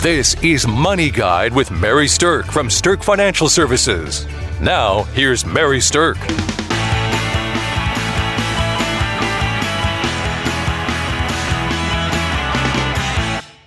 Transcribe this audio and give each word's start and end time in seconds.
This 0.00 0.40
is 0.44 0.64
Money 0.64 1.10
Guide 1.10 1.52
with 1.52 1.72
Mary 1.72 2.06
Sterk 2.06 2.52
from 2.52 2.68
Sterk 2.68 3.02
Financial 3.02 3.48
Services. 3.48 4.28
Now, 4.60 5.02
here's 5.12 5.44
Mary 5.44 5.80
Sterk. 5.80 6.16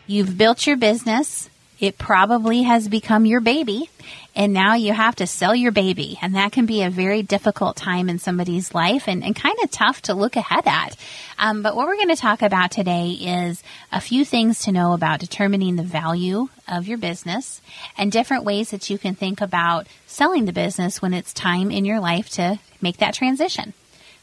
You've 0.07 0.37
built 0.37 0.65
your 0.65 0.77
business. 0.77 1.49
It 1.81 1.97
probably 1.97 2.63
has 2.63 2.87
become 2.87 3.25
your 3.25 3.41
baby. 3.41 3.89
And 4.33 4.53
now 4.53 4.75
you 4.75 4.93
have 4.93 5.15
to 5.17 5.27
sell 5.27 5.53
your 5.53 5.71
baby. 5.71 6.17
And 6.21 6.35
that 6.35 6.53
can 6.53 6.65
be 6.65 6.83
a 6.83 6.89
very 6.89 7.21
difficult 7.21 7.75
time 7.75 8.09
in 8.09 8.17
somebody's 8.17 8.73
life 8.73 9.07
and, 9.07 9.23
and 9.23 9.35
kind 9.35 9.57
of 9.61 9.71
tough 9.71 10.03
to 10.03 10.13
look 10.13 10.37
ahead 10.37 10.65
at. 10.67 10.95
Um, 11.37 11.61
but 11.61 11.75
what 11.75 11.87
we're 11.87 11.97
going 11.97 12.09
to 12.09 12.15
talk 12.15 12.41
about 12.41 12.71
today 12.71 13.09
is 13.09 13.61
a 13.91 13.99
few 13.99 14.23
things 14.23 14.59
to 14.59 14.71
know 14.71 14.93
about 14.93 15.19
determining 15.19 15.75
the 15.75 15.83
value 15.83 16.47
of 16.67 16.87
your 16.87 16.97
business 16.97 17.61
and 17.97 18.11
different 18.11 18.45
ways 18.45 18.71
that 18.71 18.89
you 18.89 18.97
can 18.97 19.15
think 19.15 19.41
about 19.41 19.87
selling 20.07 20.45
the 20.45 20.53
business 20.53 21.01
when 21.01 21.13
it's 21.13 21.33
time 21.33 21.69
in 21.69 21.83
your 21.83 21.99
life 21.99 22.29
to 22.29 22.59
make 22.81 22.97
that 22.97 23.13
transition. 23.13 23.73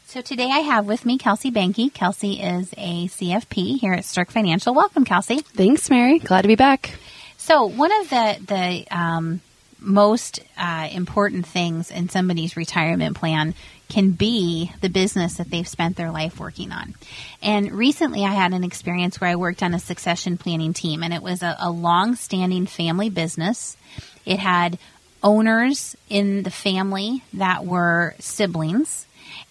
So 0.07 0.21
today 0.21 0.49
I 0.49 0.59
have 0.59 0.87
with 0.87 1.05
me 1.05 1.19
Kelsey 1.19 1.51
Banky. 1.51 1.93
Kelsey 1.93 2.41
is 2.41 2.73
a 2.77 3.07
CFP 3.09 3.79
here 3.79 3.93
at 3.93 4.05
Sterk 4.05 4.31
Financial. 4.31 4.73
Welcome, 4.73 5.05
Kelsey. 5.05 5.41
Thanks, 5.41 5.87
Mary. 5.87 6.17
Glad 6.17 6.41
to 6.41 6.47
be 6.47 6.55
back. 6.55 6.95
So 7.37 7.65
one 7.65 7.91
of 7.91 8.09
the 8.09 8.37
the 8.47 8.87
um, 8.89 9.41
most 9.79 10.39
uh, 10.57 10.87
important 10.91 11.45
things 11.45 11.91
in 11.91 12.09
somebody's 12.09 12.57
retirement 12.57 13.15
plan 13.15 13.53
can 13.87 14.11
be 14.11 14.71
the 14.81 14.89
business 14.89 15.37
that 15.37 15.49
they've 15.49 15.67
spent 15.67 15.97
their 15.97 16.11
life 16.11 16.39
working 16.39 16.71
on. 16.71 16.93
And 17.41 17.71
recently 17.71 18.23
I 18.23 18.33
had 18.33 18.53
an 18.53 18.63
experience 18.63 19.19
where 19.19 19.29
I 19.29 19.35
worked 19.35 19.63
on 19.63 19.73
a 19.73 19.79
succession 19.79 20.37
planning 20.37 20.73
team, 20.73 21.01
and 21.01 21.13
it 21.13 21.23
was 21.23 21.41
a, 21.41 21.55
a 21.59 21.71
long 21.71 22.15
standing 22.15 22.65
family 22.65 23.09
business. 23.09 23.77
It 24.25 24.39
had 24.39 24.77
owners 25.23 25.97
in 26.09 26.43
the 26.43 26.51
family 26.51 27.23
that 27.33 27.65
were 27.65 28.15
siblings 28.19 29.07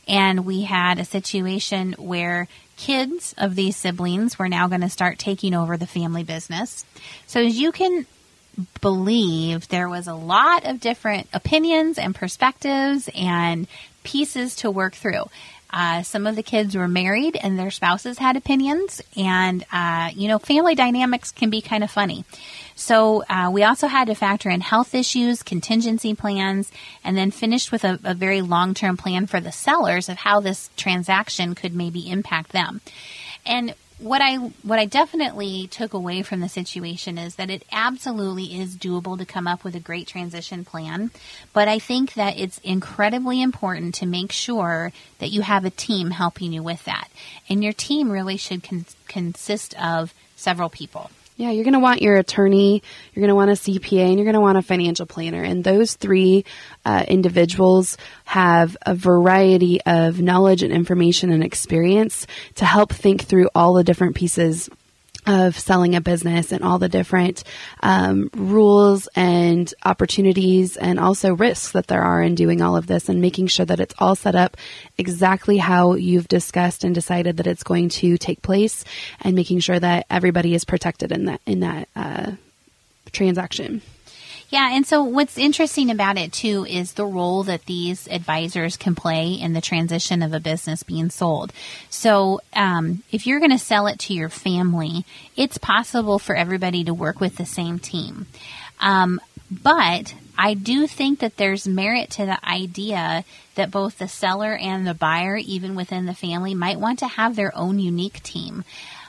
and 0.08 0.46
we 0.46 0.62
had 0.62 0.98
a 0.98 1.04
situation 1.04 1.94
where 1.98 2.48
kids 2.76 3.34
of 3.36 3.54
these 3.54 3.76
siblings 3.76 4.38
were 4.38 4.48
now 4.48 4.68
going 4.68 4.80
to 4.80 4.88
start 4.88 5.18
taking 5.18 5.54
over 5.54 5.76
the 5.76 5.86
family 5.86 6.24
business. 6.24 6.86
So 7.26 7.40
as 7.40 7.58
you 7.58 7.72
can 7.72 8.06
believe, 8.80 9.68
there 9.68 9.88
was 9.88 10.06
a 10.06 10.14
lot 10.14 10.66
of 10.66 10.80
different 10.80 11.28
opinions 11.32 11.98
and 11.98 12.14
perspectives 12.14 13.08
and 13.14 13.66
pieces 14.02 14.56
to 14.56 14.70
work 14.70 14.94
through. 14.94 15.24
Uh, 15.70 16.02
some 16.02 16.26
of 16.26 16.34
the 16.34 16.42
kids 16.42 16.74
were 16.74 16.88
married 16.88 17.36
and 17.36 17.58
their 17.58 17.70
spouses 17.70 18.16
had 18.16 18.36
opinions, 18.36 19.02
and 19.16 19.66
uh, 19.70 20.10
you 20.14 20.26
know, 20.26 20.38
family 20.38 20.74
dynamics 20.74 21.30
can 21.30 21.50
be 21.50 21.60
kind 21.60 21.84
of 21.84 21.90
funny. 21.90 22.24
So 22.74 23.22
uh, 23.24 23.50
we 23.52 23.64
also 23.64 23.86
had 23.86 24.06
to 24.06 24.14
factor 24.14 24.48
in 24.48 24.62
health 24.62 24.94
issues, 24.94 25.42
contingency 25.42 26.14
plans, 26.14 26.72
and 27.04 27.18
then 27.18 27.30
finished 27.30 27.70
with 27.70 27.84
a, 27.84 27.98
a 28.02 28.14
very 28.14 28.40
long 28.40 28.72
term 28.72 28.96
plan 28.96 29.26
for 29.26 29.40
the 29.40 29.52
sellers 29.52 30.08
of 30.08 30.16
how 30.16 30.40
this 30.40 30.70
transaction 30.76 31.54
could 31.54 31.74
maybe 31.74 32.08
impact 32.08 32.52
them. 32.52 32.80
And 33.44 33.74
what 33.98 34.22
I 34.22 34.36
what 34.36 34.78
I 34.78 34.84
definitely 34.84 35.66
took 35.66 35.92
away 35.92 36.22
from 36.22 36.40
the 36.40 36.48
situation 36.48 37.18
is 37.18 37.34
that 37.34 37.50
it 37.50 37.64
absolutely 37.72 38.60
is 38.60 38.76
doable 38.76 39.18
to 39.18 39.26
come 39.26 39.46
up 39.46 39.64
with 39.64 39.74
a 39.74 39.80
great 39.80 40.06
transition 40.06 40.64
plan, 40.64 41.10
but 41.52 41.68
I 41.68 41.78
think 41.78 42.14
that 42.14 42.38
it's 42.38 42.58
incredibly 42.58 43.42
important 43.42 43.96
to 43.96 44.06
make 44.06 44.30
sure 44.30 44.92
that 45.18 45.30
you 45.30 45.42
have 45.42 45.64
a 45.64 45.70
team 45.70 46.10
helping 46.10 46.52
you 46.52 46.62
with 46.62 46.84
that, 46.84 47.08
and 47.48 47.62
your 47.62 47.72
team 47.72 48.10
really 48.10 48.36
should 48.36 48.62
con- 48.62 48.86
consist 49.08 49.74
of 49.80 50.14
several 50.36 50.68
people. 50.68 51.10
Yeah, 51.38 51.52
you're 51.52 51.62
going 51.62 51.74
to 51.74 51.78
want 51.78 52.02
your 52.02 52.16
attorney, 52.16 52.82
you're 53.14 53.20
going 53.20 53.28
to 53.28 53.34
want 53.36 53.50
a 53.50 53.54
CPA, 53.54 54.06
and 54.06 54.16
you're 54.16 54.24
going 54.24 54.34
to 54.34 54.40
want 54.40 54.58
a 54.58 54.62
financial 54.62 55.06
planner. 55.06 55.40
And 55.40 55.62
those 55.62 55.94
three 55.94 56.44
uh, 56.84 57.04
individuals 57.06 57.96
have 58.24 58.76
a 58.84 58.96
variety 58.96 59.80
of 59.82 60.20
knowledge 60.20 60.64
and 60.64 60.72
information 60.72 61.30
and 61.30 61.44
experience 61.44 62.26
to 62.56 62.64
help 62.64 62.92
think 62.92 63.22
through 63.22 63.50
all 63.54 63.74
the 63.74 63.84
different 63.84 64.16
pieces 64.16 64.68
of 65.28 65.58
selling 65.58 65.94
a 65.94 66.00
business 66.00 66.50
and 66.52 66.64
all 66.64 66.78
the 66.78 66.88
different 66.88 67.44
um, 67.82 68.30
rules 68.34 69.08
and 69.14 69.72
opportunities 69.84 70.76
and 70.78 70.98
also 70.98 71.34
risks 71.34 71.72
that 71.72 71.86
there 71.86 72.02
are 72.02 72.22
in 72.22 72.34
doing 72.34 72.62
all 72.62 72.76
of 72.76 72.86
this 72.86 73.10
and 73.10 73.20
making 73.20 73.46
sure 73.46 73.66
that 73.66 73.78
it's 73.78 73.94
all 73.98 74.16
set 74.16 74.34
up 74.34 74.56
exactly 74.96 75.58
how 75.58 75.94
you've 75.94 76.28
discussed 76.28 76.82
and 76.82 76.94
decided 76.94 77.36
that 77.36 77.46
it's 77.46 77.62
going 77.62 77.90
to 77.90 78.16
take 78.16 78.40
place 78.40 78.84
and 79.20 79.36
making 79.36 79.60
sure 79.60 79.78
that 79.78 80.06
everybody 80.08 80.54
is 80.54 80.64
protected 80.64 81.12
in 81.12 81.26
that 81.26 81.40
in 81.44 81.60
that 81.60 81.88
uh, 81.94 82.32
transaction. 83.12 83.82
Yeah, 84.50 84.70
and 84.72 84.86
so 84.86 85.02
what's 85.02 85.36
interesting 85.36 85.90
about 85.90 86.16
it 86.16 86.32
too 86.32 86.64
is 86.64 86.92
the 86.92 87.04
role 87.04 87.42
that 87.42 87.66
these 87.66 88.08
advisors 88.08 88.78
can 88.78 88.94
play 88.94 89.32
in 89.32 89.52
the 89.52 89.60
transition 89.60 90.22
of 90.22 90.32
a 90.32 90.40
business 90.40 90.82
being 90.82 91.10
sold. 91.10 91.52
So, 91.90 92.40
um, 92.54 93.02
if 93.12 93.26
you're 93.26 93.40
going 93.40 93.50
to 93.50 93.58
sell 93.58 93.86
it 93.88 93.98
to 94.00 94.14
your 94.14 94.30
family, 94.30 95.04
it's 95.36 95.58
possible 95.58 96.18
for 96.18 96.34
everybody 96.34 96.82
to 96.84 96.94
work 96.94 97.20
with 97.20 97.36
the 97.36 97.44
same 97.44 97.78
team. 97.78 98.26
Um, 98.80 99.20
but 99.50 100.14
I 100.38 100.54
do 100.54 100.86
think 100.86 101.20
that 101.20 101.36
there's 101.36 101.68
merit 101.68 102.10
to 102.12 102.24
the 102.24 102.48
idea 102.48 103.24
that 103.54 103.70
both 103.70 103.98
the 103.98 104.08
seller 104.08 104.56
and 104.56 104.86
the 104.86 104.94
buyer, 104.94 105.36
even 105.36 105.74
within 105.74 106.06
the 106.06 106.14
family, 106.14 106.54
might 106.54 106.80
want 106.80 107.00
to 107.00 107.08
have 107.08 107.36
their 107.36 107.54
own 107.56 107.78
unique 107.78 108.22
team 108.22 108.64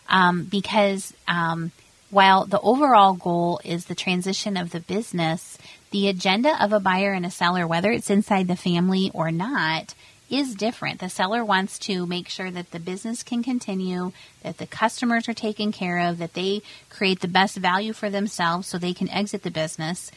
um, 0.10 0.44
because 0.44 1.14
um, 1.28 1.72
while 2.10 2.46
the 2.46 2.60
overall 2.62 3.14
goal 3.14 3.60
is 3.64 3.86
the 3.86 3.96
transition 3.96 4.58
of 4.58 4.72
the 4.72 4.80
business, 4.80 5.58
the 5.92 6.08
agenda 6.08 6.62
of 6.64 6.74
a 6.74 6.80
buyer 6.80 7.14
and 7.14 7.26
a 7.26 7.32
seller, 7.32 7.68
whether 7.68 7.92
it's 7.92 8.10
inside 8.10 8.48
the 8.48 8.56
family 8.56 9.12
or 9.14 9.32
not, 9.32 9.94
is 10.30 10.56
different. 10.56 11.00
The 11.00 11.10
seller 11.10 11.44
wants 11.44 11.80
to 11.80 12.06
make 12.06 12.30
sure 12.30 12.52
that 12.52 12.72
the 12.72 12.80
business 12.80 13.24
can 13.24 13.42
continue, 13.42 14.12
that 14.44 14.58
the 14.58 14.68
customers 14.68 15.28
are 15.28 15.34
taken 15.34 15.72
care 15.72 16.00
of, 16.00 16.20
that 16.20 16.34
they 16.34 16.62
create 16.90 17.22
the 17.22 17.28
best 17.28 17.58
value 17.58 17.94
for 17.94 18.10
themselves 18.10 18.68
so 18.68 18.78
they 18.78 18.94
can 18.94 19.10
exit 19.10 19.42
the 19.42 19.52
business. 19.52 20.12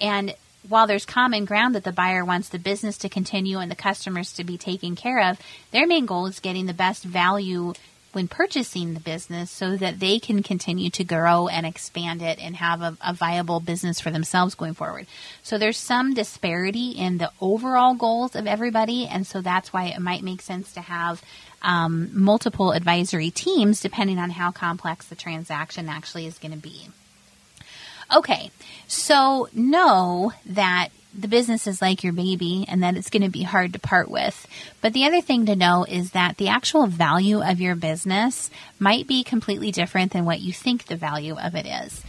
And 0.00 0.34
while 0.68 0.86
there's 0.86 1.06
common 1.06 1.44
ground 1.44 1.74
that 1.74 1.84
the 1.84 1.92
buyer 1.92 2.24
wants 2.24 2.48
the 2.48 2.58
business 2.58 2.98
to 2.98 3.08
continue 3.08 3.58
and 3.58 3.70
the 3.70 3.76
customers 3.76 4.32
to 4.34 4.44
be 4.44 4.58
taken 4.58 4.94
care 4.94 5.30
of, 5.30 5.40
their 5.70 5.86
main 5.86 6.06
goal 6.06 6.26
is 6.26 6.40
getting 6.40 6.66
the 6.66 6.74
best 6.74 7.04
value 7.04 7.74
when 8.12 8.26
purchasing 8.28 8.94
the 8.94 9.00
business 9.00 9.50
so 9.50 9.76
that 9.76 10.00
they 10.00 10.18
can 10.18 10.42
continue 10.42 10.90
to 10.90 11.04
grow 11.04 11.48
and 11.48 11.66
expand 11.66 12.22
it 12.22 12.38
and 12.38 12.56
have 12.56 12.80
a, 12.80 12.96
a, 13.06 13.12
viable 13.12 13.60
business 13.60 14.00
for 14.00 14.10
themselves 14.10 14.54
going 14.54 14.74
forward. 14.74 15.06
So 15.42 15.58
there's 15.58 15.76
some 15.76 16.14
disparity 16.14 16.90
in 16.90 17.18
the 17.18 17.30
overall 17.40 17.94
goals 17.94 18.34
of 18.34 18.46
everybody, 18.46 19.06
and 19.06 19.26
so 19.26 19.40
that's 19.40 19.72
why 19.72 19.86
it 19.86 20.00
might 20.00 20.22
make 20.22 20.40
sense 20.40 20.72
to 20.72 20.80
have 20.80 21.22
um, 21.62 22.10
multiple 22.12 22.72
advisory 22.72 23.30
teams 23.30 23.80
depending 23.80 24.18
on 24.18 24.30
how 24.30 24.50
complex 24.50 25.06
the 25.06 25.16
transaction 25.16 25.88
actually 25.88 26.26
is 26.26 26.38
going 26.38 26.52
to 26.52 26.58
be. 26.58 26.88
Okay, 28.14 28.50
so 28.86 29.48
know 29.52 30.32
that 30.46 30.88
the 31.16 31.28
business 31.28 31.66
is 31.66 31.80
like 31.80 32.04
your 32.04 32.12
baby 32.12 32.64
and 32.68 32.82
that 32.82 32.96
it's 32.96 33.10
going 33.10 33.22
to 33.22 33.28
be 33.28 33.42
hard 33.42 33.72
to 33.72 33.78
part 33.78 34.10
with. 34.10 34.46
But 34.80 34.92
the 34.92 35.04
other 35.04 35.20
thing 35.20 35.46
to 35.46 35.56
know 35.56 35.84
is 35.84 36.12
that 36.12 36.36
the 36.36 36.48
actual 36.48 36.86
value 36.86 37.42
of 37.42 37.60
your 37.60 37.74
business 37.74 38.50
might 38.78 39.06
be 39.06 39.24
completely 39.24 39.70
different 39.70 40.12
than 40.12 40.24
what 40.24 40.40
you 40.40 40.52
think 40.52 40.84
the 40.84 40.96
value 40.96 41.38
of 41.38 41.54
it 41.54 41.66
is. 41.66 42.02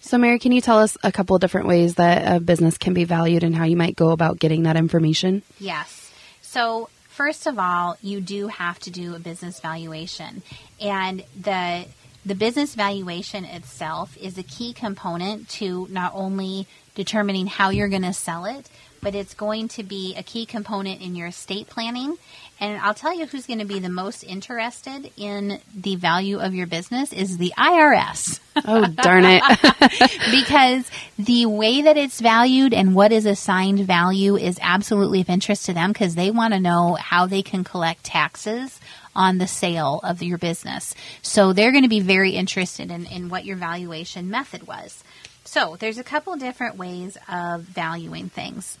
So, 0.00 0.16
Mary, 0.16 0.38
can 0.38 0.52
you 0.52 0.60
tell 0.60 0.78
us 0.78 0.96
a 1.02 1.12
couple 1.12 1.36
of 1.36 1.40
different 1.40 1.66
ways 1.66 1.96
that 1.96 2.36
a 2.36 2.40
business 2.40 2.78
can 2.78 2.94
be 2.94 3.04
valued 3.04 3.42
and 3.42 3.54
how 3.54 3.64
you 3.64 3.76
might 3.76 3.96
go 3.96 4.10
about 4.10 4.38
getting 4.38 4.62
that 4.62 4.76
information? 4.76 5.42
Yes. 5.58 6.10
So, 6.40 6.88
first 7.08 7.46
of 7.46 7.58
all, 7.58 7.96
you 8.00 8.20
do 8.20 8.46
have 8.46 8.78
to 8.80 8.90
do 8.90 9.14
a 9.14 9.18
business 9.18 9.60
valuation. 9.60 10.42
And 10.80 11.24
the 11.38 11.86
the 12.24 12.34
business 12.34 12.74
valuation 12.74 13.44
itself 13.44 14.16
is 14.18 14.38
a 14.38 14.42
key 14.42 14.72
component 14.72 15.48
to 15.48 15.86
not 15.90 16.12
only 16.14 16.66
determining 16.98 17.46
how 17.46 17.70
you're 17.70 17.88
going 17.88 18.02
to 18.02 18.12
sell 18.12 18.44
it, 18.44 18.68
but 19.00 19.14
it's 19.14 19.32
going 19.32 19.68
to 19.68 19.84
be 19.84 20.16
a 20.16 20.22
key 20.24 20.44
component 20.44 21.00
in 21.00 21.14
your 21.14 21.28
estate 21.28 21.68
planning. 21.68 22.18
And 22.58 22.80
I'll 22.80 22.92
tell 22.92 23.16
you 23.16 23.24
who's 23.26 23.46
going 23.46 23.60
to 23.60 23.64
be 23.64 23.78
the 23.78 23.88
most 23.88 24.24
interested 24.24 25.12
in 25.16 25.60
the 25.72 25.94
value 25.94 26.40
of 26.40 26.56
your 26.56 26.66
business 26.66 27.12
is 27.12 27.38
the 27.38 27.52
IRS. 27.56 28.40
Oh, 28.66 28.84
darn 28.86 29.24
it. 29.24 29.44
because 30.32 30.90
the 31.16 31.46
way 31.46 31.82
that 31.82 31.96
it's 31.96 32.20
valued 32.20 32.74
and 32.74 32.96
what 32.96 33.12
is 33.12 33.26
assigned 33.26 33.78
value 33.78 34.36
is 34.36 34.58
absolutely 34.60 35.20
of 35.20 35.30
interest 35.30 35.66
to 35.66 35.72
them 35.72 35.92
because 35.92 36.16
they 36.16 36.32
want 36.32 36.52
to 36.52 36.58
know 36.58 36.94
how 36.94 37.26
they 37.26 37.42
can 37.42 37.62
collect 37.62 38.02
taxes 38.02 38.80
on 39.14 39.38
the 39.38 39.46
sale 39.46 40.00
of 40.02 40.20
your 40.20 40.38
business. 40.38 40.96
So 41.22 41.52
they're 41.52 41.72
going 41.72 41.84
to 41.84 41.88
be 41.88 42.00
very 42.00 42.32
interested 42.32 42.90
in, 42.90 43.06
in 43.06 43.28
what 43.28 43.44
your 43.44 43.56
valuation 43.56 44.30
method 44.30 44.66
was. 44.66 45.04
So 45.48 45.76
there's 45.76 45.96
a 45.96 46.04
couple 46.04 46.36
different 46.36 46.76
ways 46.76 47.16
of 47.26 47.62
valuing 47.62 48.28
things. 48.28 48.78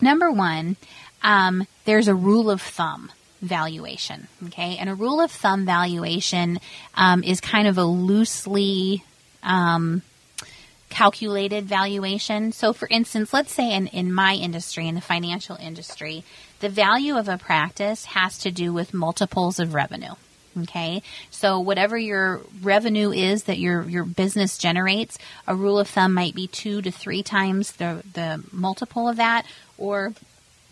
Number 0.00 0.32
one, 0.32 0.76
um, 1.22 1.64
there's 1.84 2.08
a 2.08 2.14
rule 2.14 2.50
of 2.50 2.60
thumb 2.60 3.12
valuation. 3.40 4.26
Okay, 4.46 4.76
and 4.78 4.90
a 4.90 4.96
rule 4.96 5.20
of 5.20 5.30
thumb 5.30 5.64
valuation 5.64 6.58
um, 6.96 7.22
is 7.22 7.40
kind 7.40 7.68
of 7.68 7.78
a 7.78 7.84
loosely 7.84 9.04
um, 9.44 10.02
calculated 10.90 11.66
valuation. 11.66 12.50
So, 12.50 12.72
for 12.72 12.88
instance, 12.90 13.32
let's 13.32 13.52
say 13.52 13.72
in, 13.72 13.86
in 13.86 14.12
my 14.12 14.34
industry, 14.34 14.88
in 14.88 14.96
the 14.96 15.00
financial 15.00 15.54
industry, 15.54 16.24
the 16.58 16.68
value 16.68 17.16
of 17.16 17.28
a 17.28 17.38
practice 17.38 18.06
has 18.06 18.38
to 18.38 18.50
do 18.50 18.72
with 18.72 18.92
multiples 18.92 19.60
of 19.60 19.72
revenue. 19.72 20.14
Okay. 20.60 21.02
So 21.30 21.60
whatever 21.60 21.96
your 21.96 22.42
revenue 22.60 23.10
is 23.10 23.44
that 23.44 23.58
your, 23.58 23.82
your 23.88 24.04
business 24.04 24.58
generates, 24.58 25.18
a 25.46 25.54
rule 25.54 25.78
of 25.78 25.88
thumb 25.88 26.12
might 26.12 26.34
be 26.34 26.46
two 26.46 26.82
to 26.82 26.90
three 26.90 27.22
times 27.22 27.72
the, 27.72 28.02
the 28.12 28.44
multiple 28.52 29.08
of 29.08 29.16
that, 29.16 29.46
or 29.78 30.12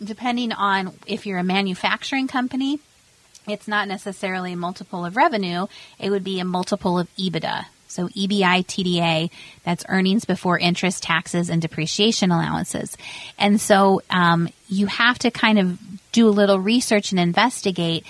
depending 0.03 0.51
on 0.51 0.93
if 1.07 1.25
you're 1.25 1.39
a 1.39 1.43
manufacturing 1.43 2.27
company, 2.27 2.79
it's 3.47 3.67
not 3.67 3.87
necessarily 3.87 4.53
a 4.53 4.57
multiple 4.57 5.05
of 5.05 5.15
revenue. 5.15 5.67
It 5.99 6.11
would 6.11 6.23
be 6.23 6.39
a 6.39 6.45
multiple 6.45 6.99
of 6.99 7.07
EBITDA. 7.15 7.65
So 7.87 8.07
EBI 8.07 8.65
TDA, 8.65 9.29
that's 9.65 9.83
earnings 9.89 10.23
before 10.23 10.57
interest, 10.57 11.03
taxes, 11.03 11.49
and 11.49 11.61
depreciation 11.61 12.31
allowances. 12.31 12.95
And 13.37 13.59
so 13.59 14.01
um, 14.09 14.47
you 14.69 14.87
have 14.87 15.19
to 15.19 15.31
kind 15.31 15.59
of 15.59 15.77
do 16.13 16.27
a 16.27 16.31
little 16.31 16.59
research 16.59 17.11
and 17.11 17.19
investigate. 17.19 18.05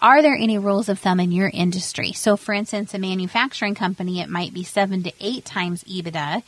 Are 0.00 0.22
there 0.22 0.34
any 0.34 0.58
rules 0.58 0.88
of 0.88 0.98
thumb 0.98 1.20
in 1.20 1.30
your 1.30 1.50
industry? 1.52 2.12
So, 2.12 2.36
for 2.36 2.52
instance, 2.52 2.94
a 2.94 2.98
manufacturing 2.98 3.74
company, 3.74 4.20
it 4.20 4.28
might 4.28 4.52
be 4.52 4.64
seven 4.64 5.04
to 5.04 5.12
eight 5.20 5.44
times 5.44 5.84
EBITDA 5.84 6.42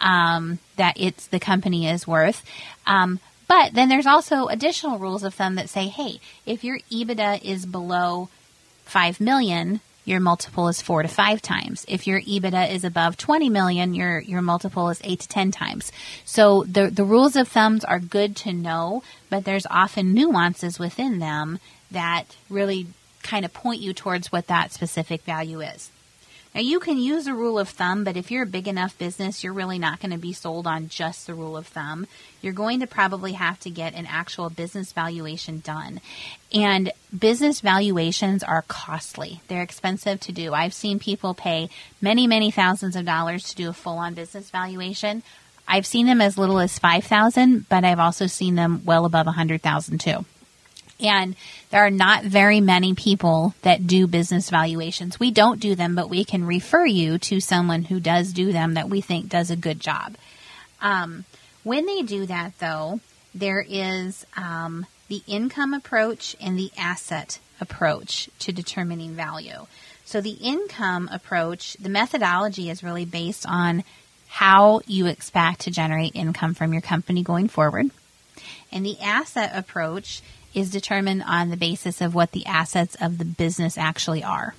um, 0.00 0.58
that 0.76 0.94
it's 1.00 1.26
the 1.28 1.40
company 1.40 1.88
is 1.88 2.06
worth. 2.06 2.44
Um, 2.86 3.20
but 3.48 3.74
then 3.74 3.88
there's 3.88 4.06
also 4.06 4.46
additional 4.46 4.98
rules 4.98 5.22
of 5.22 5.34
thumb 5.34 5.54
that 5.54 5.68
say, 5.68 5.88
hey, 5.88 6.20
if 6.46 6.64
your 6.64 6.78
EBITDA 6.90 7.42
is 7.42 7.66
below 7.66 8.28
5 8.84 9.20
million, 9.20 9.80
your 10.04 10.20
multiple 10.20 10.68
is 10.68 10.82
4 10.82 11.02
to 11.02 11.08
5 11.08 11.40
times. 11.40 11.84
If 11.88 12.06
your 12.06 12.20
EBITDA 12.20 12.70
is 12.70 12.84
above 12.84 13.16
20 13.16 13.48
million, 13.48 13.94
your 13.94 14.18
your 14.20 14.42
multiple 14.42 14.90
is 14.90 15.00
8 15.02 15.20
to 15.20 15.28
10 15.28 15.50
times. 15.50 15.92
So 16.24 16.64
the 16.64 16.90
the 16.90 17.04
rules 17.04 17.36
of 17.36 17.48
thumbs 17.48 17.84
are 17.84 18.00
good 18.00 18.36
to 18.36 18.52
know, 18.52 19.02
but 19.30 19.44
there's 19.44 19.66
often 19.70 20.12
nuances 20.12 20.78
within 20.78 21.18
them 21.18 21.58
that 21.94 22.36
really 22.48 22.86
kind 23.22 23.44
of 23.44 23.52
point 23.52 23.80
you 23.80 23.92
towards 23.92 24.30
what 24.30 24.46
that 24.46 24.72
specific 24.72 25.22
value 25.22 25.60
is. 25.60 25.90
Now, 26.54 26.60
you 26.60 26.78
can 26.78 26.98
use 26.98 27.26
a 27.26 27.34
rule 27.34 27.58
of 27.58 27.68
thumb, 27.68 28.04
but 28.04 28.16
if 28.16 28.30
you're 28.30 28.44
a 28.44 28.46
big 28.46 28.68
enough 28.68 28.96
business, 28.96 29.42
you're 29.42 29.52
really 29.52 29.78
not 29.78 29.98
going 29.98 30.12
to 30.12 30.18
be 30.18 30.32
sold 30.32 30.68
on 30.68 30.88
just 30.88 31.26
the 31.26 31.34
rule 31.34 31.56
of 31.56 31.66
thumb. 31.66 32.06
You're 32.42 32.52
going 32.52 32.78
to 32.78 32.86
probably 32.86 33.32
have 33.32 33.58
to 33.60 33.70
get 33.70 33.94
an 33.94 34.06
actual 34.06 34.50
business 34.50 34.92
valuation 34.92 35.58
done. 35.58 36.00
And 36.52 36.92
business 37.16 37.60
valuations 37.60 38.44
are 38.44 38.62
costly, 38.68 39.40
they're 39.48 39.62
expensive 39.62 40.20
to 40.20 40.32
do. 40.32 40.54
I've 40.54 40.74
seen 40.74 41.00
people 41.00 41.34
pay 41.34 41.70
many, 42.00 42.28
many 42.28 42.52
thousands 42.52 42.94
of 42.94 43.04
dollars 43.04 43.48
to 43.48 43.56
do 43.56 43.68
a 43.68 43.72
full 43.72 43.98
on 43.98 44.14
business 44.14 44.50
valuation. 44.50 45.24
I've 45.66 45.86
seen 45.86 46.06
them 46.06 46.20
as 46.20 46.38
little 46.38 46.60
as 46.60 46.78
5000 46.78 47.68
but 47.68 47.84
I've 47.84 47.98
also 47.98 48.28
seen 48.28 48.54
them 48.54 48.82
well 48.84 49.06
above 49.06 49.26
100000 49.26 49.98
too. 49.98 50.24
And 51.00 51.34
there 51.70 51.84
are 51.84 51.90
not 51.90 52.24
very 52.24 52.60
many 52.60 52.94
people 52.94 53.54
that 53.62 53.86
do 53.86 54.06
business 54.06 54.48
valuations. 54.48 55.18
We 55.18 55.30
don't 55.30 55.60
do 55.60 55.74
them, 55.74 55.94
but 55.94 56.08
we 56.08 56.24
can 56.24 56.46
refer 56.46 56.86
you 56.86 57.18
to 57.18 57.40
someone 57.40 57.84
who 57.84 58.00
does 58.00 58.32
do 58.32 58.52
them 58.52 58.74
that 58.74 58.88
we 58.88 59.00
think 59.00 59.28
does 59.28 59.50
a 59.50 59.56
good 59.56 59.80
job. 59.80 60.16
Um, 60.80 61.24
when 61.64 61.86
they 61.86 62.02
do 62.02 62.26
that, 62.26 62.58
though, 62.58 63.00
there 63.34 63.64
is 63.66 64.24
um, 64.36 64.86
the 65.08 65.22
income 65.26 65.74
approach 65.74 66.36
and 66.40 66.58
the 66.58 66.70
asset 66.78 67.38
approach 67.60 68.28
to 68.40 68.52
determining 68.52 69.14
value. 69.14 69.66
So, 70.04 70.20
the 70.20 70.32
income 70.32 71.08
approach, 71.10 71.74
the 71.80 71.88
methodology 71.88 72.68
is 72.68 72.84
really 72.84 73.06
based 73.06 73.46
on 73.48 73.82
how 74.28 74.80
you 74.86 75.06
expect 75.06 75.60
to 75.60 75.70
generate 75.70 76.14
income 76.14 76.54
from 76.54 76.72
your 76.72 76.82
company 76.82 77.22
going 77.22 77.48
forward. 77.48 77.90
And 78.70 78.84
the 78.84 79.00
asset 79.00 79.52
approach 79.54 80.22
is 80.54 80.70
determined 80.70 81.22
on 81.26 81.50
the 81.50 81.56
basis 81.56 82.00
of 82.00 82.14
what 82.14 82.32
the 82.32 82.46
assets 82.46 82.96
of 83.00 83.18
the 83.18 83.24
business 83.24 83.76
actually 83.76 84.22
are. 84.22 84.54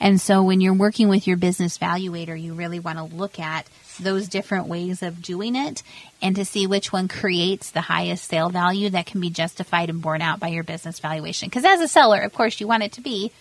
And 0.00 0.20
so 0.20 0.42
when 0.42 0.60
you're 0.60 0.74
working 0.74 1.08
with 1.08 1.26
your 1.26 1.36
business 1.36 1.78
valuator, 1.78 2.40
you 2.40 2.54
really 2.54 2.80
want 2.80 2.98
to 2.98 3.04
look 3.04 3.38
at 3.38 3.66
those 4.00 4.28
different 4.28 4.66
ways 4.66 5.02
of 5.02 5.22
doing 5.22 5.54
it 5.54 5.82
and 6.20 6.34
to 6.36 6.44
see 6.44 6.66
which 6.66 6.92
one 6.92 7.08
creates 7.08 7.70
the 7.70 7.82
highest 7.82 8.24
sale 8.24 8.48
value 8.48 8.90
that 8.90 9.06
can 9.06 9.20
be 9.20 9.30
justified 9.30 9.90
and 9.90 10.02
borne 10.02 10.22
out 10.22 10.40
by 10.40 10.48
your 10.48 10.64
business 10.64 10.98
valuation. 10.98 11.48
Because 11.48 11.64
as 11.64 11.80
a 11.80 11.88
seller, 11.88 12.20
of 12.20 12.32
course, 12.32 12.60
you 12.60 12.66
want 12.66 12.82
it 12.82 12.92
to 12.92 13.00
be 13.00 13.32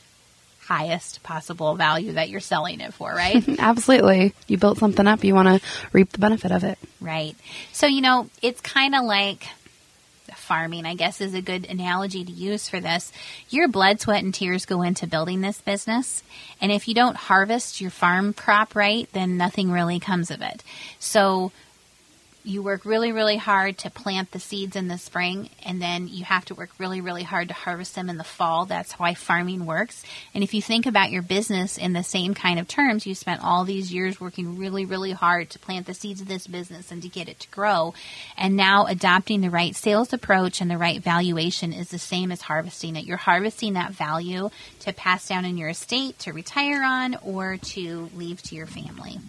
highest 0.71 1.21
possible 1.23 1.75
value 1.75 2.13
that 2.13 2.29
you're 2.29 2.39
selling 2.39 2.79
it 2.79 2.93
for, 2.93 3.11
right? 3.11 3.43
Absolutely. 3.59 4.33
You 4.47 4.57
built 4.57 4.77
something 4.77 5.07
up, 5.07 5.23
you 5.23 5.35
want 5.35 5.47
to 5.61 5.67
reap 5.91 6.11
the 6.11 6.19
benefit 6.19 6.51
of 6.51 6.63
it. 6.63 6.77
Right. 6.99 7.35
So, 7.73 7.87
you 7.87 8.01
know, 8.01 8.29
it's 8.41 8.61
kind 8.61 8.95
of 8.95 9.03
like 9.03 9.47
farming, 10.35 10.85
I 10.85 10.95
guess 10.95 11.21
is 11.21 11.33
a 11.33 11.41
good 11.41 11.65
analogy 11.69 12.23
to 12.23 12.31
use 12.31 12.69
for 12.69 12.79
this. 12.79 13.11
Your 13.49 13.67
blood, 13.67 13.99
sweat, 13.99 14.23
and 14.23 14.33
tears 14.33 14.65
go 14.65 14.81
into 14.81 15.07
building 15.07 15.41
this 15.41 15.61
business. 15.61 16.23
And 16.59 16.71
if 16.71 16.87
you 16.87 16.93
don't 16.93 17.15
harvest 17.15 17.81
your 17.81 17.91
farm 17.91 18.33
crop 18.33 18.75
right, 18.75 19.07
then 19.13 19.37
nothing 19.37 19.71
really 19.71 19.99
comes 19.99 20.31
of 20.31 20.41
it. 20.41 20.63
So 20.99 21.51
you 22.43 22.63
work 22.63 22.85
really, 22.85 23.11
really 23.11 23.37
hard 23.37 23.77
to 23.79 23.89
plant 23.89 24.31
the 24.31 24.39
seeds 24.39 24.75
in 24.75 24.87
the 24.87 24.97
spring, 24.97 25.49
and 25.63 25.81
then 25.81 26.07
you 26.07 26.23
have 26.23 26.45
to 26.45 26.55
work 26.55 26.69
really, 26.79 27.01
really 27.01 27.23
hard 27.23 27.47
to 27.49 27.53
harvest 27.53 27.95
them 27.95 28.09
in 28.09 28.17
the 28.17 28.23
fall. 28.23 28.65
That's 28.65 28.93
why 28.93 29.13
farming 29.13 29.65
works. 29.65 30.03
And 30.33 30.43
if 30.43 30.53
you 30.53 30.61
think 30.61 30.85
about 30.85 31.11
your 31.11 31.21
business 31.21 31.77
in 31.77 31.93
the 31.93 32.03
same 32.03 32.33
kind 32.33 32.59
of 32.59 32.67
terms, 32.67 33.05
you 33.05 33.15
spent 33.15 33.43
all 33.43 33.63
these 33.63 33.93
years 33.93 34.19
working 34.19 34.57
really, 34.57 34.85
really 34.85 35.11
hard 35.11 35.49
to 35.51 35.59
plant 35.59 35.85
the 35.85 35.93
seeds 35.93 36.21
of 36.21 36.27
this 36.27 36.47
business 36.47 36.91
and 36.91 37.01
to 37.03 37.09
get 37.09 37.29
it 37.29 37.39
to 37.41 37.49
grow. 37.49 37.93
And 38.37 38.55
now 38.55 38.85
adopting 38.85 39.41
the 39.41 39.49
right 39.49 39.75
sales 39.75 40.13
approach 40.13 40.61
and 40.61 40.69
the 40.69 40.77
right 40.77 41.01
valuation 41.01 41.73
is 41.73 41.89
the 41.89 41.99
same 41.99 42.31
as 42.31 42.41
harvesting 42.41 42.95
it. 42.95 43.05
You're 43.05 43.17
harvesting 43.17 43.73
that 43.73 43.91
value 43.91 44.49
to 44.79 44.93
pass 44.93 45.27
down 45.27 45.45
in 45.45 45.57
your 45.57 45.69
estate, 45.69 46.17
to 46.19 46.33
retire 46.33 46.83
on, 46.83 47.17
or 47.23 47.57
to 47.57 48.09
leave 48.15 48.41
to 48.43 48.55
your 48.55 48.67
family. 48.67 49.19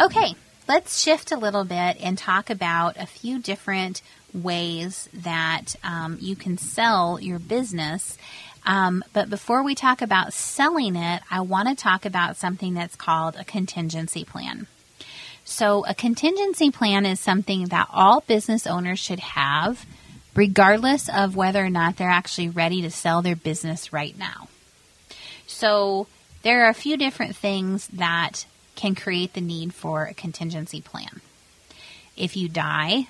Okay, 0.00 0.34
let's 0.68 1.02
shift 1.02 1.32
a 1.32 1.36
little 1.36 1.64
bit 1.64 1.96
and 2.00 2.16
talk 2.18 2.50
about 2.50 2.98
a 2.98 3.06
few 3.06 3.38
different 3.38 4.02
ways 4.34 5.08
that 5.14 5.74
um, 5.82 6.18
you 6.20 6.36
can 6.36 6.58
sell 6.58 7.18
your 7.18 7.38
business. 7.38 8.18
Um, 8.66 9.02
but 9.14 9.30
before 9.30 9.62
we 9.62 9.74
talk 9.74 10.02
about 10.02 10.34
selling 10.34 10.94
it, 10.94 11.22
I 11.30 11.40
want 11.40 11.68
to 11.68 11.74
talk 11.74 12.04
about 12.04 12.36
something 12.36 12.74
that's 12.74 12.96
called 12.96 13.36
a 13.36 13.44
contingency 13.44 14.24
plan. 14.24 14.66
So, 15.44 15.86
a 15.86 15.94
contingency 15.94 16.70
plan 16.70 17.06
is 17.06 17.18
something 17.18 17.68
that 17.68 17.88
all 17.90 18.20
business 18.20 18.66
owners 18.66 18.98
should 18.98 19.20
have, 19.20 19.86
regardless 20.34 21.08
of 21.08 21.36
whether 21.36 21.64
or 21.64 21.70
not 21.70 21.96
they're 21.96 22.10
actually 22.10 22.50
ready 22.50 22.82
to 22.82 22.90
sell 22.90 23.22
their 23.22 23.34
business 23.34 23.90
right 23.90 24.16
now. 24.18 24.48
So, 25.46 26.06
there 26.42 26.66
are 26.66 26.68
a 26.68 26.74
few 26.74 26.98
different 26.98 27.34
things 27.34 27.88
that 27.94 28.44
can 28.78 28.94
create 28.94 29.32
the 29.32 29.40
need 29.40 29.74
for 29.74 30.04
a 30.04 30.14
contingency 30.14 30.80
plan. 30.80 31.20
If 32.16 32.36
you 32.36 32.48
die, 32.48 33.08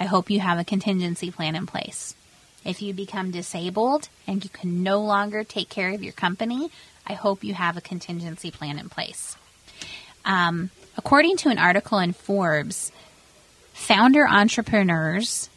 I 0.00 0.04
hope 0.04 0.30
you 0.30 0.40
have 0.40 0.58
a 0.58 0.64
contingency 0.64 1.30
plan 1.30 1.54
in 1.54 1.64
place. 1.64 2.16
If 2.64 2.82
you 2.82 2.92
become 2.92 3.30
disabled 3.30 4.08
and 4.26 4.42
you 4.42 4.50
can 4.50 4.82
no 4.82 5.00
longer 5.00 5.44
take 5.44 5.68
care 5.68 5.94
of 5.94 6.02
your 6.02 6.12
company, 6.12 6.72
I 7.06 7.12
hope 7.12 7.44
you 7.44 7.54
have 7.54 7.76
a 7.76 7.80
contingency 7.80 8.50
plan 8.50 8.80
in 8.80 8.88
place. 8.88 9.36
Um, 10.24 10.70
according 10.98 11.36
to 11.38 11.50
an 11.50 11.58
article 11.58 12.00
in 12.00 12.12
Forbes, 12.12 12.90
founder 13.74 14.26
entrepreneurs 14.26 15.48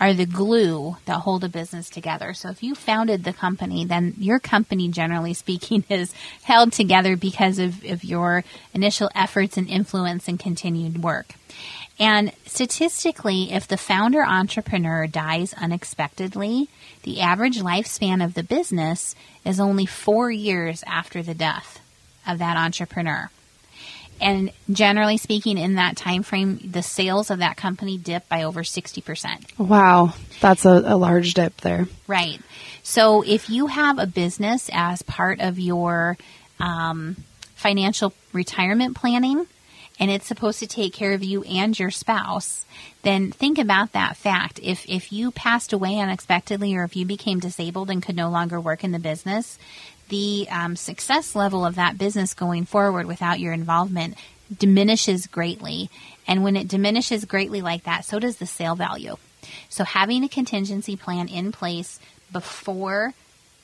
are 0.00 0.14
the 0.14 0.26
glue 0.26 0.96
that 1.04 1.20
hold 1.20 1.44
a 1.44 1.48
business 1.48 1.88
together. 1.88 2.34
So 2.34 2.50
if 2.50 2.62
you 2.62 2.74
founded 2.74 3.24
the 3.24 3.32
company, 3.32 3.84
then 3.84 4.14
your 4.18 4.38
company, 4.38 4.88
generally 4.88 5.34
speaking, 5.34 5.84
is 5.90 6.12
held 6.42 6.72
together 6.72 7.16
because 7.16 7.58
of, 7.58 7.84
of 7.84 8.04
your 8.04 8.44
initial 8.74 9.10
efforts 9.14 9.56
and 9.56 9.68
influence 9.68 10.28
and 10.28 10.38
continued 10.38 11.02
work. 11.02 11.34
And 11.98 12.32
statistically, 12.46 13.52
if 13.52 13.68
the 13.68 13.76
founder 13.76 14.24
entrepreneur 14.24 15.06
dies 15.06 15.54
unexpectedly, 15.54 16.68
the 17.02 17.20
average 17.20 17.58
lifespan 17.60 18.24
of 18.24 18.34
the 18.34 18.42
business 18.42 19.14
is 19.44 19.60
only 19.60 19.86
four 19.86 20.30
years 20.30 20.82
after 20.86 21.22
the 21.22 21.34
death 21.34 21.80
of 22.26 22.38
that 22.38 22.56
entrepreneur. 22.56 23.30
And 24.22 24.52
generally 24.70 25.16
speaking, 25.16 25.58
in 25.58 25.74
that 25.74 25.96
time 25.96 26.22
frame, 26.22 26.60
the 26.64 26.82
sales 26.82 27.30
of 27.30 27.40
that 27.40 27.56
company 27.56 27.98
dip 27.98 28.28
by 28.28 28.44
over 28.44 28.62
60%. 28.62 29.58
Wow, 29.58 30.14
that's 30.40 30.64
a, 30.64 30.82
a 30.86 30.96
large 30.96 31.34
dip 31.34 31.60
there. 31.60 31.88
Right. 32.06 32.40
So 32.84 33.22
if 33.22 33.50
you 33.50 33.66
have 33.66 33.98
a 33.98 34.06
business 34.06 34.70
as 34.72 35.02
part 35.02 35.40
of 35.40 35.58
your 35.58 36.16
um, 36.60 37.16
financial 37.56 38.12
retirement 38.32 38.96
planning, 38.96 39.46
and 39.98 40.10
it's 40.10 40.26
supposed 40.26 40.60
to 40.60 40.66
take 40.66 40.92
care 40.92 41.12
of 41.12 41.22
you 41.22 41.42
and 41.44 41.78
your 41.78 41.90
spouse, 41.90 42.64
then 43.02 43.30
think 43.30 43.58
about 43.58 43.92
that 43.92 44.16
fact. 44.16 44.58
If 44.62 44.88
if 44.88 45.12
you 45.12 45.30
passed 45.30 45.72
away 45.72 45.98
unexpectedly 45.98 46.74
or 46.74 46.84
if 46.84 46.96
you 46.96 47.06
became 47.06 47.40
disabled 47.40 47.90
and 47.90 48.02
could 48.02 48.16
no 48.16 48.30
longer 48.30 48.60
work 48.60 48.84
in 48.84 48.92
the 48.92 48.98
business, 48.98 49.58
the 50.12 50.46
um, 50.50 50.76
success 50.76 51.34
level 51.34 51.64
of 51.64 51.76
that 51.76 51.96
business 51.96 52.34
going 52.34 52.66
forward 52.66 53.06
without 53.06 53.40
your 53.40 53.54
involvement 53.54 54.14
diminishes 54.56 55.26
greatly. 55.26 55.88
And 56.28 56.44
when 56.44 56.54
it 56.54 56.68
diminishes 56.68 57.24
greatly 57.24 57.62
like 57.62 57.84
that, 57.84 58.04
so 58.04 58.18
does 58.18 58.36
the 58.36 58.46
sale 58.46 58.76
value. 58.76 59.16
So 59.70 59.84
having 59.84 60.22
a 60.22 60.28
contingency 60.28 60.96
plan 60.96 61.28
in 61.28 61.50
place 61.50 61.98
before 62.30 63.14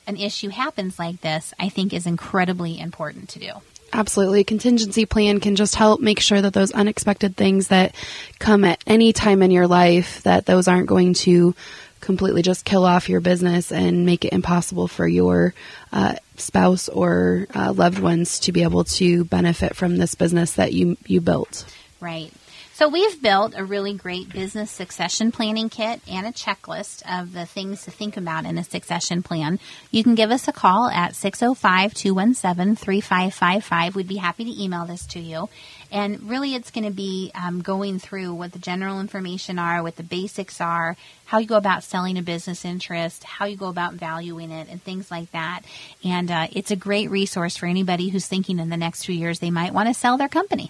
an 0.07 0.17
issue 0.17 0.49
happens 0.49 0.97
like 0.97 1.21
this, 1.21 1.53
I 1.59 1.69
think 1.69 1.93
is 1.93 2.07
incredibly 2.07 2.79
important 2.79 3.29
to 3.29 3.39
do. 3.39 3.51
Absolutely. 3.93 4.41
A 4.41 4.43
contingency 4.43 5.05
plan 5.05 5.39
can 5.39 5.55
just 5.55 5.75
help 5.75 6.01
make 6.01 6.19
sure 6.19 6.41
that 6.41 6.53
those 6.53 6.71
unexpected 6.71 7.37
things 7.37 7.67
that 7.67 7.93
come 8.39 8.65
at 8.65 8.83
any 8.87 9.13
time 9.13 9.43
in 9.43 9.51
your 9.51 9.67
life 9.67 10.23
that 10.23 10.47
those 10.47 10.67
aren't 10.67 10.87
going 10.87 11.13
to 11.13 11.53
completely 12.01 12.41
just 12.41 12.65
kill 12.65 12.85
off 12.85 13.09
your 13.09 13.19
business 13.19 13.71
and 13.71 14.05
make 14.05 14.25
it 14.25 14.33
impossible 14.33 14.87
for 14.87 15.07
your 15.07 15.53
uh, 15.91 16.15
spouse 16.41 16.89
or 16.89 17.47
uh, 17.53 17.73
loved 17.73 17.99
ones 17.99 18.39
to 18.39 18.51
be 18.51 18.63
able 18.63 18.83
to 18.83 19.25
benefit 19.25 19.75
from 19.75 19.97
this 19.97 20.15
business 20.15 20.53
that 20.53 20.73
you 20.73 20.97
you 21.05 21.21
built. 21.21 21.65
Right. 21.99 22.31
So 22.79 22.87
we've 22.87 23.21
built 23.21 23.53
a 23.57 23.65
really 23.65 23.93
great 23.93 24.29
business 24.29 24.71
succession 24.71 25.33
planning 25.33 25.67
kit 25.67 25.99
and 26.09 26.25
a 26.25 26.31
checklist 26.31 27.03
of 27.05 27.33
the 27.33 27.45
things 27.45 27.83
to 27.83 27.91
think 27.91 28.15
about 28.15 28.45
in 28.45 28.57
a 28.57 28.63
succession 28.63 29.21
plan. 29.21 29.59
You 29.91 30.01
can 30.01 30.15
give 30.15 30.31
us 30.31 30.47
a 30.47 30.53
call 30.53 30.87
at 30.87 31.11
605-217-3555. 31.11 33.95
We'd 33.95 34.07
be 34.07 34.15
happy 34.15 34.45
to 34.45 34.63
email 34.63 34.85
this 34.85 35.05
to 35.07 35.19
you. 35.19 35.49
And 35.91 36.29
really 36.29 36.55
it's 36.55 36.71
going 36.71 36.85
to 36.85 36.91
be 36.91 37.31
um, 37.33 37.61
going 37.61 37.99
through 37.99 38.33
what 38.33 38.51
the 38.51 38.59
general 38.59 38.99
information 38.99 39.57
are, 39.57 39.81
what 39.81 39.95
the 39.95 40.03
basics 40.03 40.61
are, 40.61 40.95
how 41.25 41.39
you 41.39 41.47
go 41.47 41.57
about 41.57 41.83
selling 41.83 42.17
a 42.17 42.21
business 42.21 42.65
interest, 42.65 43.23
how 43.23 43.45
you 43.45 43.55
go 43.55 43.67
about 43.67 43.93
valuing 43.93 44.51
it, 44.51 44.67
and 44.69 44.81
things 44.81 45.09
like 45.09 45.31
that. 45.31 45.61
And 46.03 46.29
uh, 46.29 46.47
it's 46.51 46.71
a 46.71 46.75
great 46.75 47.09
resource 47.09 47.57
for 47.57 47.65
anybody 47.65 48.09
who's 48.09 48.27
thinking 48.27 48.59
in 48.59 48.69
the 48.69 48.77
next 48.77 49.05
few 49.05 49.15
years 49.15 49.39
they 49.39 49.51
might 49.51 49.73
want 49.73 49.87
to 49.87 49.93
sell 49.93 50.17
their 50.17 50.29
company. 50.29 50.69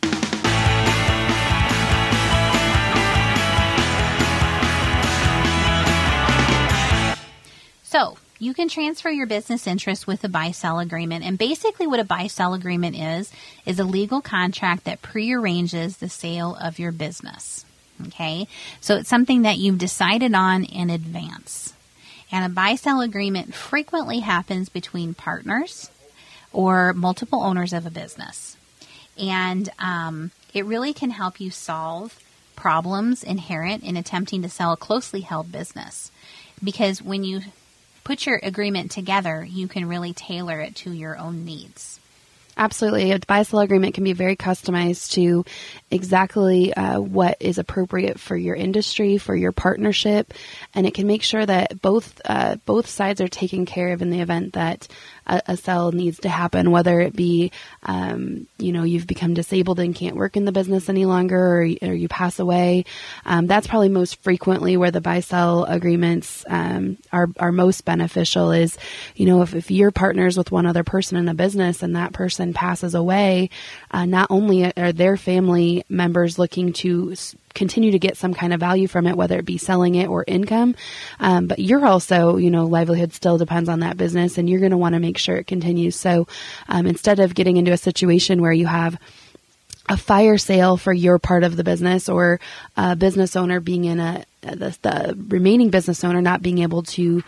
So 7.84 8.18
you 8.40 8.54
can 8.54 8.70
transfer 8.70 9.10
your 9.10 9.28
business 9.28 9.68
interest 9.68 10.08
with 10.08 10.24
a 10.24 10.30
buy 10.30 10.52
sell 10.52 10.80
agreement. 10.80 11.26
And 11.26 11.38
basically, 11.38 11.86
what 11.86 12.00
a 12.00 12.06
buy 12.06 12.28
sell 12.28 12.54
agreement 12.54 12.98
is, 12.98 13.32
is 13.66 13.80
a 13.80 13.84
legal 13.84 14.22
contract 14.22 14.86
that 14.86 15.02
prearranges 15.02 15.98
the 15.98 16.10
sale 16.10 16.56
of 16.60 16.80
your 16.80 16.94
business. 16.94 17.66
Okay. 18.08 18.48
So 18.80 18.96
it's 18.96 19.10
something 19.10 19.42
that 19.42 19.58
you've 19.58 19.78
decided 19.78 20.34
on 20.34 20.64
in 20.64 20.90
advance. 20.90 21.74
And 22.32 22.46
a 22.46 22.50
buy 22.50 22.76
sell 22.76 23.02
agreement 23.02 23.54
frequently 23.54 24.20
happens 24.20 24.70
between 24.70 25.14
partners 25.14 25.90
or 26.54 26.94
multiple 26.94 27.44
owners 27.44 27.74
of 27.74 27.86
a 27.86 27.92
business. 27.92 28.56
And 29.18 29.70
um, 29.80 30.32
it 30.54 30.66
really 30.66 30.94
can 30.94 31.10
help 31.10 31.42
you 31.42 31.52
solve 31.52 32.18
problems 32.56 33.24
inherent 33.24 33.84
in 33.84 33.98
attempting 33.98 34.42
to 34.44 34.50
sell 34.50 34.72
a 34.72 34.78
closely 34.78 35.22
held 35.22 35.52
business. 35.52 36.12
Because 36.64 37.02
when 37.02 37.24
you 37.24 37.42
put 38.10 38.26
your 38.26 38.40
agreement 38.42 38.90
together, 38.90 39.46
you 39.48 39.68
can 39.68 39.88
really 39.88 40.14
tailor 40.14 40.60
it 40.60 40.74
to 40.74 40.92
your 40.92 41.16
own 41.16 41.46
needs. 41.46 42.00
Absolutely. 42.58 43.12
A 43.12 43.20
buy 43.20 43.44
sell 43.44 43.60
agreement 43.60 43.94
can 43.94 44.04
be 44.04 44.14
very 44.14 44.36
customized 44.36 45.12
to 45.12 45.46
exactly 45.92 46.74
uh, 46.74 47.00
what 47.00 47.38
is 47.40 47.60
appropriate 47.60 48.20
for 48.20 48.36
your 48.36 48.56
industry, 48.56 49.20
for 49.20 49.36
your 49.36 49.52
partnership, 49.52 50.34
and 50.74 50.88
it 50.88 50.96
can 50.96 51.06
make 51.06 51.22
sure 51.22 51.46
that 51.46 51.84
both 51.84 52.20
uh, 52.26 52.56
both 52.66 52.88
sides 52.88 53.22
are 53.22 53.28
taken 53.28 53.68
care 53.68 53.94
of 53.94 54.02
in 54.02 54.10
the 54.10 54.22
event 54.22 54.54
that 54.54 54.88
a, 55.30 55.42
a 55.54 55.58
sell 55.58 55.92
needs 55.92 56.20
to 56.20 56.30
happen, 56.30 56.72
whether 56.72 57.00
it 57.00 57.16
be, 57.16 57.52
um, 57.84 58.48
you 58.58 58.72
know, 58.72 58.84
you've 58.84 59.08
become 59.08 59.34
disabled 59.34 59.80
and 59.80 59.96
can't 59.96 60.16
work 60.16 60.36
in 60.36 60.46
the 60.46 60.52
business 60.52 60.90
any 60.90 61.06
longer, 61.06 61.38
or, 61.38 61.62
or 61.62 61.94
you 61.94 62.08
pass 62.08 62.40
away. 62.40 62.86
Um, 63.26 63.48
that's 63.48 63.68
probably 63.68 63.90
most 63.90 64.22
frequently 64.24 64.76
where 64.76 64.92
the 64.92 65.02
buy 65.02 65.22
sell 65.22 65.64
agreements 65.66 66.44
um, 66.50 66.98
are 67.12 67.28
are 67.40 67.52
most 67.52 67.86
beneficial. 67.86 68.52
Is, 68.52 68.78
you 69.16 69.26
know, 69.26 69.42
if, 69.42 69.54
if 69.56 69.72
you're 69.72 69.92
partners 69.92 70.38
with 70.38 70.52
one 70.52 70.66
other 70.66 70.84
person 70.84 71.18
in 71.18 71.30
a 71.30 71.34
business 71.34 71.84
and 71.84 71.96
that 71.96 72.14
person 72.14 72.54
passes 72.54 72.96
away, 72.96 73.50
uh, 73.92 74.06
not 74.06 74.28
only 74.30 74.76
are 74.76 74.92
their 74.92 75.18
family 75.18 75.84
members 75.90 76.40
looking 76.40 76.74
to 76.74 77.16
continue 77.60 77.92
to 77.92 78.00
get 78.00 78.16
some 78.18 78.34
kind 78.34 78.54
of 78.54 78.60
value 78.60 78.88
from 78.88 79.06
it, 79.06 79.18
whether 79.18 79.38
it 79.38 79.46
be 79.46 79.58
selling 79.58 79.96
it 79.96 80.08
or 80.08 80.24
income. 80.26 80.76
Um, 81.20 81.46
but 81.46 81.60
you're 81.60 81.86
also, 81.86 82.38
you 82.38 82.50
know, 82.50 82.66
livelihood 82.66 83.14
still 83.14 83.38
depends 83.38 83.68
on 83.68 83.82
that 83.82 83.98
business 83.98 84.38
and 84.38 84.50
you're 84.50 84.62
going 84.62 84.72
to 84.72 84.78
want 84.78 84.94
to 84.94 85.00
make 85.00 85.18
sure 85.18 85.36
it 85.36 85.46
continues. 85.46 85.98
So 85.98 86.28
um, 86.70 86.88
instead 86.88 87.20
of 87.20 87.36
getting 87.36 87.58
into 87.58 87.74
a 87.74 87.78
situation 87.78 88.42
where 88.42 88.54
you 88.54 88.66
have 88.66 88.98
a 89.90 89.98
fire 89.98 90.38
sale 90.38 90.78
for 90.78 90.94
your 90.94 91.20
part 91.20 91.44
of 91.44 91.58
the 91.58 91.64
business 91.66 92.08
or 92.08 92.40
a 92.78 92.96
business 92.96 93.36
owner 93.36 93.60
being 93.60 93.84
in 93.84 94.00
a, 94.00 94.24
the, 94.42 94.78
the 94.82 95.18
remaining 95.28 95.70
business 95.70 96.04
owner 96.04 96.22
not 96.22 96.42
being 96.42 96.60
able 96.60 96.84
to 96.84 97.24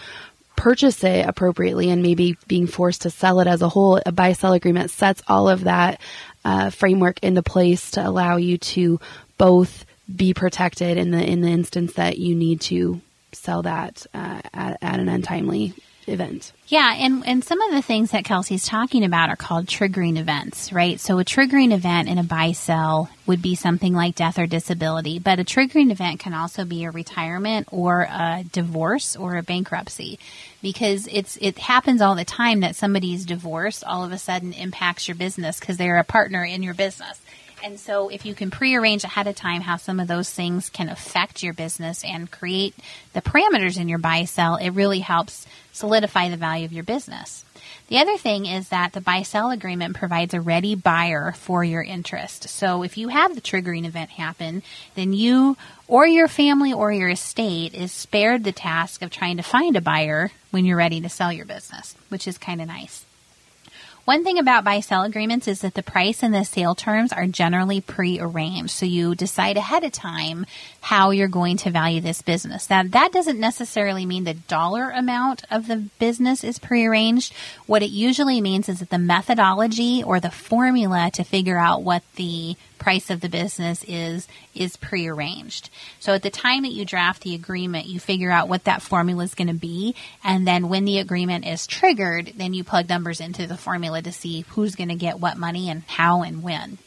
purchase 0.55 1.03
it 1.03 1.27
appropriately 1.27 1.89
and 1.89 2.01
maybe 2.01 2.37
being 2.47 2.67
forced 2.67 3.01
to 3.01 3.09
sell 3.09 3.41
it 3.41 3.47
as 3.47 3.61
a 3.61 3.67
whole, 3.67 3.99
a 4.05 4.11
buy 4.13 4.31
sell 4.31 4.53
agreement 4.53 4.91
sets 4.91 5.21
all 5.27 5.49
of 5.49 5.65
that 5.65 5.99
uh, 6.45 6.69
framework 6.69 7.19
into 7.21 7.43
place 7.43 7.91
to 7.91 8.07
allow 8.07 8.37
you 8.37 8.57
to 8.57 8.99
both 9.37 9.85
be 10.13 10.33
protected 10.33 10.97
in 10.97 11.11
the 11.11 11.23
in 11.23 11.41
the 11.41 11.49
instance 11.49 11.93
that 11.93 12.17
you 12.17 12.35
need 12.35 12.61
to 12.61 13.01
sell 13.33 13.61
that 13.63 14.05
uh, 14.13 14.41
at, 14.53 14.77
at 14.81 14.99
an 14.99 15.09
untimely 15.09 15.73
event. 16.07 16.51
Yeah, 16.67 16.93
and 16.95 17.25
and 17.25 17.43
some 17.43 17.61
of 17.61 17.71
the 17.71 17.81
things 17.81 18.11
that 18.11 18.25
Kelsey's 18.25 18.65
talking 18.65 19.03
about 19.03 19.29
are 19.29 19.35
called 19.35 19.65
triggering 19.67 20.17
events, 20.17 20.71
right? 20.71 20.99
So 20.99 21.19
a 21.19 21.25
triggering 21.25 21.73
event 21.73 22.09
in 22.09 22.17
a 22.17 22.23
buy 22.23 22.53
sell 22.53 23.09
would 23.25 23.41
be 23.41 23.55
something 23.55 23.93
like 23.93 24.15
death 24.15 24.39
or 24.39 24.47
disability, 24.47 25.19
but 25.19 25.39
a 25.39 25.43
triggering 25.43 25.91
event 25.91 26.19
can 26.19 26.33
also 26.33 26.65
be 26.65 26.85
a 26.85 26.91
retirement 26.91 27.67
or 27.71 28.01
a 28.03 28.43
divorce 28.51 29.15
or 29.15 29.37
a 29.37 29.43
bankruptcy 29.43 30.19
because 30.61 31.07
it's 31.11 31.37
it 31.41 31.57
happens 31.57 32.01
all 32.01 32.15
the 32.15 32.25
time 32.25 32.61
that 32.61 32.75
somebody's 32.75 33.25
divorce 33.25 33.83
all 33.83 34.03
of 34.03 34.11
a 34.11 34.17
sudden 34.17 34.53
impacts 34.53 35.07
your 35.07 35.15
business 35.15 35.59
because 35.59 35.77
they're 35.77 35.97
a 35.97 36.03
partner 36.03 36.43
in 36.43 36.63
your 36.63 36.73
business. 36.73 37.19
And 37.63 37.79
so, 37.79 38.09
if 38.09 38.25
you 38.25 38.33
can 38.33 38.49
prearrange 38.49 39.03
ahead 39.03 39.27
of 39.27 39.35
time 39.35 39.61
how 39.61 39.77
some 39.77 39.99
of 39.99 40.07
those 40.07 40.31
things 40.31 40.69
can 40.69 40.89
affect 40.89 41.43
your 41.43 41.53
business 41.53 42.03
and 42.03 42.29
create 42.29 42.73
the 43.13 43.21
parameters 43.21 43.79
in 43.79 43.87
your 43.87 43.99
buy 43.99 44.25
sell, 44.25 44.55
it 44.55 44.71
really 44.71 44.99
helps 44.99 45.45
solidify 45.71 46.29
the 46.29 46.37
value 46.37 46.65
of 46.65 46.73
your 46.73 46.83
business. 46.83 47.45
The 47.87 47.99
other 47.99 48.17
thing 48.17 48.45
is 48.45 48.69
that 48.69 48.93
the 48.93 49.01
buy 49.01 49.23
sell 49.23 49.51
agreement 49.51 49.95
provides 49.95 50.33
a 50.33 50.41
ready 50.41 50.75
buyer 50.75 51.33
for 51.33 51.63
your 51.63 51.83
interest. 51.83 52.49
So 52.49 52.83
if 52.83 52.97
you 52.97 53.09
have 53.09 53.35
the 53.35 53.41
triggering 53.41 53.85
event 53.85 54.11
happen, 54.11 54.63
then 54.95 55.13
you 55.13 55.57
or 55.87 56.07
your 56.07 56.27
family 56.27 56.73
or 56.73 56.91
your 56.91 57.09
estate 57.09 57.73
is 57.73 57.91
spared 57.91 58.43
the 58.43 58.53
task 58.53 59.01
of 59.01 59.11
trying 59.11 59.37
to 59.37 59.43
find 59.43 59.75
a 59.75 59.81
buyer 59.81 60.31
when 60.51 60.65
you're 60.65 60.77
ready 60.77 61.01
to 61.01 61.09
sell 61.09 61.31
your 61.31 61.45
business, 61.45 61.95
which 62.09 62.27
is 62.27 62.37
kind 62.37 62.61
of 62.61 62.67
nice. 62.67 63.05
One 64.05 64.23
thing 64.23 64.39
about 64.39 64.63
buy 64.63 64.79
sell 64.79 65.03
agreements 65.03 65.47
is 65.47 65.61
that 65.61 65.75
the 65.75 65.83
price 65.83 66.23
and 66.23 66.33
the 66.33 66.43
sale 66.43 66.73
terms 66.73 67.13
are 67.13 67.27
generally 67.27 67.81
pre-arranged. 67.81 68.71
So 68.71 68.85
you 68.87 69.13
decide 69.13 69.57
ahead 69.57 69.83
of 69.83 69.91
time 69.91 70.47
how 70.81 71.11
you're 71.11 71.27
going 71.27 71.57
to 71.57 71.69
value 71.69 72.01
this 72.01 72.23
business. 72.23 72.67
Now 72.67 72.81
that 72.83 73.11
doesn't 73.11 73.39
necessarily 73.39 74.07
mean 74.07 74.23
the 74.23 74.33
dollar 74.33 74.89
amount 74.89 75.43
of 75.51 75.67
the 75.67 75.87
business 75.99 76.43
is 76.43 76.57
pre 76.57 76.85
arranged. 76.85 77.31
What 77.67 77.83
it 77.83 77.91
usually 77.91 78.41
means 78.41 78.67
is 78.69 78.79
that 78.79 78.89
the 78.89 78.97
methodology 78.97 80.01
or 80.03 80.19
the 80.19 80.31
formula 80.31 81.11
to 81.13 81.23
figure 81.23 81.59
out 81.59 81.83
what 81.83 82.01
the 82.15 82.57
price 82.81 83.09
of 83.09 83.21
the 83.21 83.29
business 83.29 83.85
is 83.87 84.27
is 84.53 84.75
prearranged. 84.75 85.69
So 85.99 86.13
at 86.13 86.23
the 86.23 86.29
time 86.29 86.63
that 86.63 86.73
you 86.73 86.83
draft 86.83 87.21
the 87.21 87.35
agreement, 87.35 87.85
you 87.85 87.99
figure 87.99 88.31
out 88.31 88.49
what 88.49 88.65
that 88.65 88.81
formula 88.81 89.23
is 89.23 89.35
going 89.35 89.47
to 89.47 89.53
be, 89.53 89.95
and 90.23 90.45
then 90.45 90.67
when 90.67 90.83
the 90.85 90.99
agreement 90.99 91.45
is 91.45 91.67
triggered, 91.67 92.33
then 92.35 92.53
you 92.53 92.63
plug 92.63 92.89
numbers 92.89 93.21
into 93.21 93.47
the 93.47 93.57
formula 93.57 94.01
to 94.01 94.11
see 94.11 94.41
who's 94.49 94.75
going 94.75 94.89
to 94.89 94.95
get 94.95 95.19
what 95.19 95.37
money 95.37 95.69
and 95.69 95.83
how 95.83 96.23
and 96.23 96.43
when. 96.43 96.79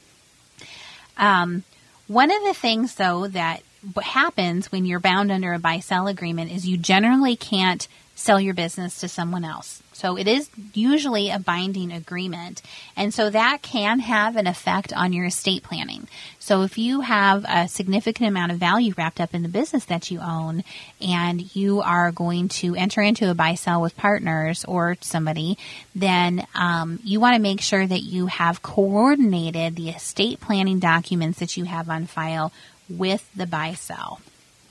Um, 1.16 1.62
one 2.06 2.30
of 2.30 2.42
the 2.42 2.54
things, 2.54 2.96
though, 2.96 3.28
that 3.28 3.62
happens 4.02 4.70
when 4.70 4.84
you're 4.84 5.00
bound 5.00 5.30
under 5.30 5.52
a 5.52 5.58
buy 5.58 5.80
sell 5.80 6.06
agreement 6.06 6.52
is 6.52 6.66
you 6.66 6.76
generally 6.76 7.36
can't 7.36 7.86
sell 8.14 8.40
your 8.40 8.54
business 8.54 9.00
to 9.00 9.08
someone 9.08 9.44
else. 9.44 9.82
So 9.92 10.16
it 10.16 10.26
is 10.26 10.50
usually 10.72 11.30
a 11.30 11.38
binding 11.38 11.92
agreement. 11.92 12.62
And 12.96 13.14
so 13.14 13.30
that 13.30 13.62
can 13.62 14.00
have 14.00 14.36
an 14.36 14.46
effect 14.46 14.92
on 14.92 15.12
your 15.12 15.26
estate 15.26 15.62
planning. 15.62 16.08
So 16.38 16.62
if 16.62 16.78
you 16.78 17.00
have 17.00 17.44
a 17.48 17.68
significant 17.68 18.28
amount 18.28 18.52
of 18.52 18.58
value 18.58 18.92
wrapped 18.96 19.20
up 19.20 19.34
in 19.34 19.42
the 19.42 19.48
business 19.48 19.84
that 19.86 20.10
you 20.10 20.20
own 20.20 20.64
and 21.00 21.54
you 21.56 21.80
are 21.80 22.12
going 22.12 22.48
to 22.48 22.74
enter 22.74 23.00
into 23.02 23.30
a 23.30 23.34
buy 23.34 23.54
sell 23.54 23.80
with 23.80 23.96
partners 23.96 24.64
or 24.64 24.96
somebody, 25.00 25.58
then 25.94 26.46
um, 26.54 26.98
you 27.02 27.20
want 27.20 27.36
to 27.36 27.42
make 27.42 27.60
sure 27.60 27.86
that 27.86 28.02
you 28.02 28.26
have 28.26 28.62
coordinated 28.62 29.76
the 29.76 29.90
estate 29.90 30.40
planning 30.40 30.80
documents 30.80 31.38
that 31.38 31.56
you 31.56 31.64
have 31.64 31.88
on 31.88 32.06
file 32.06 32.52
with 32.88 33.28
the 33.34 33.46
buy 33.46 33.74
sell. 33.74 34.20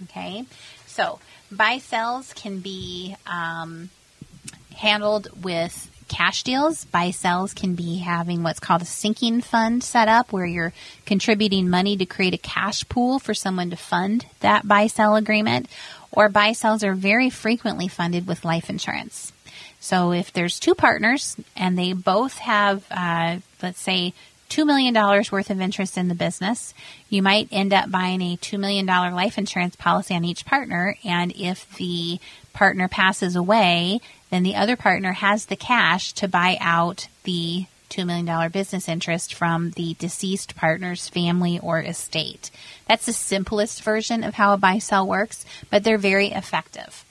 Okay. 0.03 0.45
So 0.85 1.19
buy 1.51 1.77
sells 1.77 2.33
can 2.33 2.59
be, 2.59 3.15
um, 3.25 3.89
handled 4.75 5.27
with 5.43 5.89
cash 6.07 6.43
deals. 6.43 6.85
Buy 6.85 7.11
sells 7.11 7.53
can 7.53 7.75
be 7.75 7.97
having 7.97 8.43
what's 8.43 8.59
called 8.59 8.81
a 8.81 8.85
sinking 8.85 9.41
fund 9.41 9.83
set 9.83 10.07
up 10.07 10.31
where 10.31 10.45
you're 10.45 10.73
contributing 11.05 11.69
money 11.69 11.97
to 11.97 12.05
create 12.05 12.33
a 12.33 12.37
cash 12.37 12.87
pool 12.89 13.19
for 13.19 13.33
someone 13.33 13.69
to 13.69 13.75
fund 13.75 14.25
that 14.41 14.67
buy 14.67 14.87
sell 14.87 15.15
agreement. 15.15 15.67
Or 16.11 16.29
buy 16.29 16.51
sells 16.51 16.83
are 16.83 16.93
very 16.93 17.29
frequently 17.29 17.87
funded 17.87 18.27
with 18.27 18.45
life 18.45 18.69
insurance. 18.69 19.33
So 19.79 20.11
if 20.11 20.31
there's 20.31 20.59
two 20.59 20.75
partners 20.75 21.35
and 21.57 21.77
they 21.77 21.93
both 21.93 22.37
have, 22.37 22.85
uh, 22.91 23.37
let's 23.61 23.81
say, 23.81 24.13
$2 24.53 24.67
million 24.67 24.93
worth 24.93 25.49
of 25.49 25.59
interest 25.59 25.97
in 25.97 26.09
the 26.09 26.15
business, 26.15 26.75
you 27.09 27.23
might 27.23 27.47
end 27.51 27.73
up 27.73 27.89
buying 27.89 28.21
a 28.21 28.37
$2 28.37 28.59
million 28.59 28.85
life 28.85 29.39
insurance 29.39 29.75
policy 29.75 30.13
on 30.13 30.23
each 30.23 30.45
partner. 30.45 30.95
And 31.03 31.33
if 31.35 31.75
the 31.77 32.19
partner 32.53 32.87
passes 32.87 33.35
away, 33.35 33.99
then 34.29 34.43
the 34.43 34.55
other 34.55 34.75
partner 34.75 35.13
has 35.13 35.45
the 35.45 35.55
cash 35.55 36.13
to 36.13 36.27
buy 36.27 36.57
out 36.61 37.07
the 37.23 37.65
$2 37.89 38.05
million 38.05 38.51
business 38.51 38.87
interest 38.87 39.33
from 39.33 39.71
the 39.71 39.95
deceased 39.95 40.55
partner's 40.55 41.09
family 41.09 41.59
or 41.59 41.79
estate. 41.79 42.51
That's 42.87 43.07
the 43.07 43.13
simplest 43.13 43.81
version 43.81 44.23
of 44.23 44.35
how 44.35 44.53
a 44.53 44.57
buy 44.57 44.77
sell 44.77 45.07
works, 45.07 45.45
but 45.71 45.83
they're 45.83 45.97
very 45.97 46.27
effective. 46.27 47.05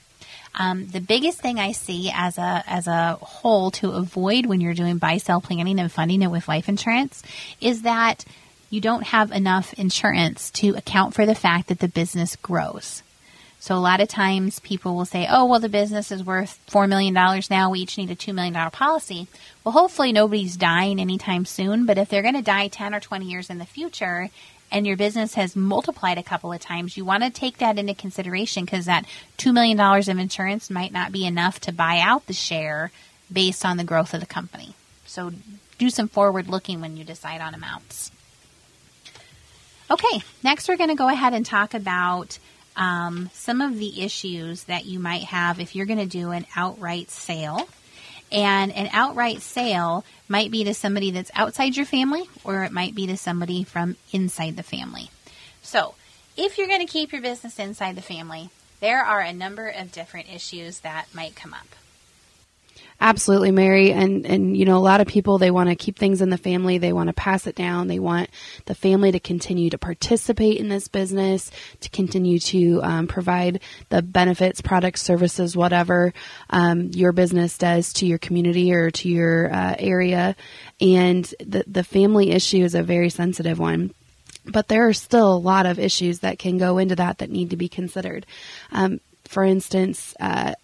Um, 0.55 0.87
the 0.87 1.01
biggest 1.01 1.39
thing 1.39 1.59
I 1.59 1.71
see 1.71 2.11
as 2.13 2.37
a 2.37 2.63
as 2.67 2.87
a 2.87 3.17
whole 3.21 3.71
to 3.71 3.91
avoid 3.91 4.45
when 4.45 4.61
you're 4.61 4.73
doing 4.73 4.97
buy 4.97 5.17
sell 5.17 5.41
planning 5.41 5.79
and 5.79 5.91
funding 5.91 6.21
it 6.21 6.31
with 6.31 6.47
life 6.47 6.69
insurance 6.69 7.23
is 7.59 7.81
that 7.81 8.23
you 8.69 8.81
don't 8.81 9.03
have 9.03 9.31
enough 9.31 9.73
insurance 9.73 10.51
to 10.51 10.75
account 10.75 11.13
for 11.13 11.25
the 11.25 11.35
fact 11.35 11.67
that 11.69 11.79
the 11.79 11.87
business 11.87 12.35
grows. 12.35 13.03
So 13.59 13.75
a 13.75 13.77
lot 13.77 14.01
of 14.01 14.09
times 14.09 14.59
people 14.59 14.95
will 14.95 15.05
say, 15.05 15.25
"Oh, 15.29 15.45
well, 15.45 15.59
the 15.59 15.69
business 15.69 16.11
is 16.11 16.23
worth 16.23 16.59
four 16.67 16.85
million 16.85 17.13
dollars 17.13 17.49
now. 17.49 17.69
We 17.69 17.79
each 17.79 17.97
need 17.97 18.11
a 18.11 18.15
two 18.15 18.33
million 18.33 18.53
dollar 18.53 18.69
policy." 18.69 19.27
Well, 19.63 19.71
hopefully 19.71 20.11
nobody's 20.11 20.57
dying 20.57 20.99
anytime 20.99 21.45
soon. 21.45 21.85
But 21.85 21.97
if 21.97 22.09
they're 22.09 22.21
going 22.21 22.33
to 22.35 22.41
die 22.41 22.67
ten 22.67 22.93
or 22.93 22.99
twenty 22.99 23.25
years 23.25 23.49
in 23.49 23.59
the 23.59 23.65
future, 23.65 24.29
and 24.73 24.87
your 24.87 24.97
business 24.97 25.35
has 25.35 25.55
multiplied 25.55 26.17
a 26.17 26.23
couple 26.23 26.51
of 26.51 26.59
times, 26.59 26.97
you 26.97 27.05
want 27.05 27.23
to 27.23 27.29
take 27.29 27.59
that 27.59 27.77
into 27.77 27.93
consideration 27.93 28.65
because 28.65 28.85
that 28.85 29.05
$2 29.37 29.53
million 29.53 29.79
of 29.79 30.17
insurance 30.17 30.71
might 30.71 30.91
not 30.91 31.11
be 31.11 31.27
enough 31.27 31.59
to 31.61 31.71
buy 31.71 31.99
out 31.99 32.25
the 32.25 32.33
share 32.33 32.91
based 33.31 33.63
on 33.63 33.77
the 33.77 33.83
growth 33.83 34.15
of 34.15 34.19
the 34.19 34.25
company. 34.25 34.73
So 35.05 35.31
do 35.77 35.91
some 35.91 36.07
forward 36.07 36.47
looking 36.47 36.81
when 36.81 36.97
you 36.97 37.03
decide 37.03 37.39
on 37.39 37.53
amounts. 37.53 38.11
Okay, 39.91 40.23
next 40.41 40.67
we're 40.67 40.77
going 40.77 40.89
to 40.89 40.95
go 40.95 41.07
ahead 41.07 41.33
and 41.33 41.45
talk 41.45 41.75
about 41.75 42.39
um, 42.75 43.29
some 43.31 43.61
of 43.61 43.77
the 43.77 44.01
issues 44.01 44.63
that 44.63 44.85
you 44.85 44.97
might 44.97 45.25
have 45.25 45.59
if 45.59 45.75
you're 45.75 45.85
going 45.85 45.99
to 45.99 46.07
do 46.07 46.31
an 46.31 46.47
outright 46.55 47.11
sale. 47.11 47.69
And 48.31 48.71
an 48.71 48.89
outright 48.91 49.43
sale 49.43 50.03
might 50.33 50.49
be 50.49 50.63
to 50.63 50.73
somebody 50.73 51.11
that's 51.11 51.29
outside 51.35 51.77
your 51.77 51.85
family 51.85 52.23
or 52.43 52.63
it 52.63 52.71
might 52.71 52.95
be 52.95 53.05
to 53.05 53.15
somebody 53.15 53.63
from 53.63 53.95
inside 54.11 54.55
the 54.55 54.63
family. 54.63 55.11
So, 55.61 55.93
if 56.35 56.57
you're 56.57 56.65
going 56.65 56.83
to 56.83 56.91
keep 56.91 57.11
your 57.11 57.21
business 57.21 57.59
inside 57.59 57.95
the 57.95 58.01
family, 58.01 58.49
there 58.79 59.03
are 59.03 59.19
a 59.19 59.31
number 59.31 59.67
of 59.67 59.91
different 59.91 60.33
issues 60.33 60.79
that 60.79 61.05
might 61.13 61.35
come 61.35 61.53
up. 61.53 61.67
Absolutely, 63.03 63.51
Mary. 63.51 63.91
And, 63.91 64.25
and, 64.25 64.55
you 64.55 64.63
know, 64.63 64.77
a 64.77 64.79
lot 64.79 65.01
of 65.01 65.07
people, 65.07 65.37
they 65.37 65.51
want 65.51 65.67
to 65.67 65.75
keep 65.75 65.99
things 65.99 66.21
in 66.21 66.29
the 66.29 66.37
family. 66.37 66.77
They 66.77 66.93
want 66.93 67.07
to 67.07 67.13
pass 67.13 67.45
it 67.47 67.53
down. 67.53 67.89
They 67.89 67.99
want 67.99 68.29
the 68.63 68.75
family 68.75 69.11
to 69.11 69.19
continue 69.19 69.69
to 69.71 69.77
participate 69.77 70.55
in 70.55 70.69
this 70.69 70.87
business, 70.87 71.51
to 71.81 71.89
continue 71.89 72.39
to 72.39 72.79
um, 72.81 73.07
provide 73.07 73.59
the 73.89 74.01
benefits, 74.01 74.61
products, 74.61 75.01
services, 75.01 75.53
whatever 75.53 76.13
um, 76.49 76.91
your 76.93 77.11
business 77.11 77.57
does 77.57 77.91
to 77.91 78.05
your 78.05 78.19
community 78.19 78.73
or 78.73 78.89
to 78.91 79.09
your 79.09 79.53
uh, 79.53 79.75
area. 79.77 80.33
And 80.79 81.25
the, 81.41 81.65
the 81.67 81.83
family 81.83 82.31
issue 82.31 82.63
is 82.63 82.73
a 82.73 82.83
very 82.83 83.09
sensitive 83.09 83.59
one 83.59 83.93
but 84.45 84.67
there 84.67 84.85
are 84.89 84.93
still 84.93 85.33
a 85.33 85.37
lot 85.37 85.65
of 85.65 85.79
issues 85.79 86.19
that 86.19 86.37
can 86.37 86.57
go 86.57 86.77
into 86.77 86.97
that 86.97 87.19
that 87.19 87.29
need 87.29 87.51
to 87.51 87.55
be 87.55 87.69
considered. 87.69 88.25
Um, 88.73 88.99
for 89.23 89.45
instance, 89.45 90.13
uh, 90.19 90.55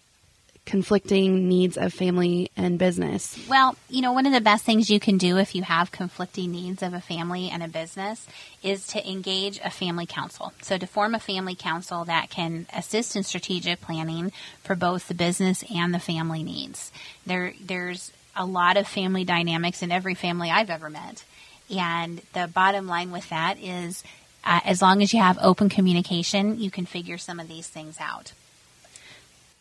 conflicting 0.66 1.48
needs 1.48 1.76
of 1.76 1.92
family 1.92 2.50
and 2.56 2.78
business? 2.78 3.38
Well, 3.48 3.76
you 3.88 4.02
know, 4.02 4.12
one 4.12 4.26
of 4.26 4.32
the 4.32 4.40
best 4.40 4.64
things 4.64 4.90
you 4.90 5.00
can 5.00 5.18
do 5.18 5.38
if 5.38 5.54
you 5.54 5.62
have 5.62 5.90
conflicting 5.90 6.52
needs 6.52 6.82
of 6.82 6.94
a 6.94 7.00
family 7.00 7.50
and 7.50 7.62
a 7.62 7.68
business 7.68 8.26
is 8.62 8.86
to 8.88 9.10
engage 9.10 9.58
a 9.64 9.70
family 9.70 10.06
council. 10.06 10.52
So 10.62 10.78
to 10.78 10.86
form 10.86 11.14
a 11.14 11.20
family 11.20 11.54
council 11.54 12.04
that 12.04 12.30
can 12.30 12.66
assist 12.72 13.16
in 13.16 13.22
strategic 13.22 13.80
planning 13.80 14.32
for 14.62 14.76
both 14.76 15.08
the 15.08 15.14
business 15.14 15.64
and 15.74 15.92
the 15.92 15.98
family 15.98 16.42
needs. 16.42 16.92
There 17.26 17.54
there's 17.60 18.12
a 18.36 18.44
lot 18.44 18.76
of 18.76 18.86
family 18.86 19.24
dynamics 19.24 19.82
in 19.82 19.90
every 19.90 20.14
family 20.14 20.50
I've 20.50 20.70
ever 20.70 20.88
met. 20.88 21.24
And 21.68 22.22
the 22.32 22.48
bottom 22.48 22.86
line 22.86 23.10
with 23.10 23.28
that 23.30 23.58
is 23.58 24.02
uh, 24.44 24.60
as 24.64 24.80
long 24.80 25.02
as 25.02 25.12
you 25.12 25.20
have 25.20 25.38
open 25.40 25.68
communication, 25.68 26.58
you 26.60 26.70
can 26.70 26.86
figure 26.86 27.18
some 27.18 27.38
of 27.38 27.48
these 27.48 27.66
things 27.66 27.98
out. 28.00 28.32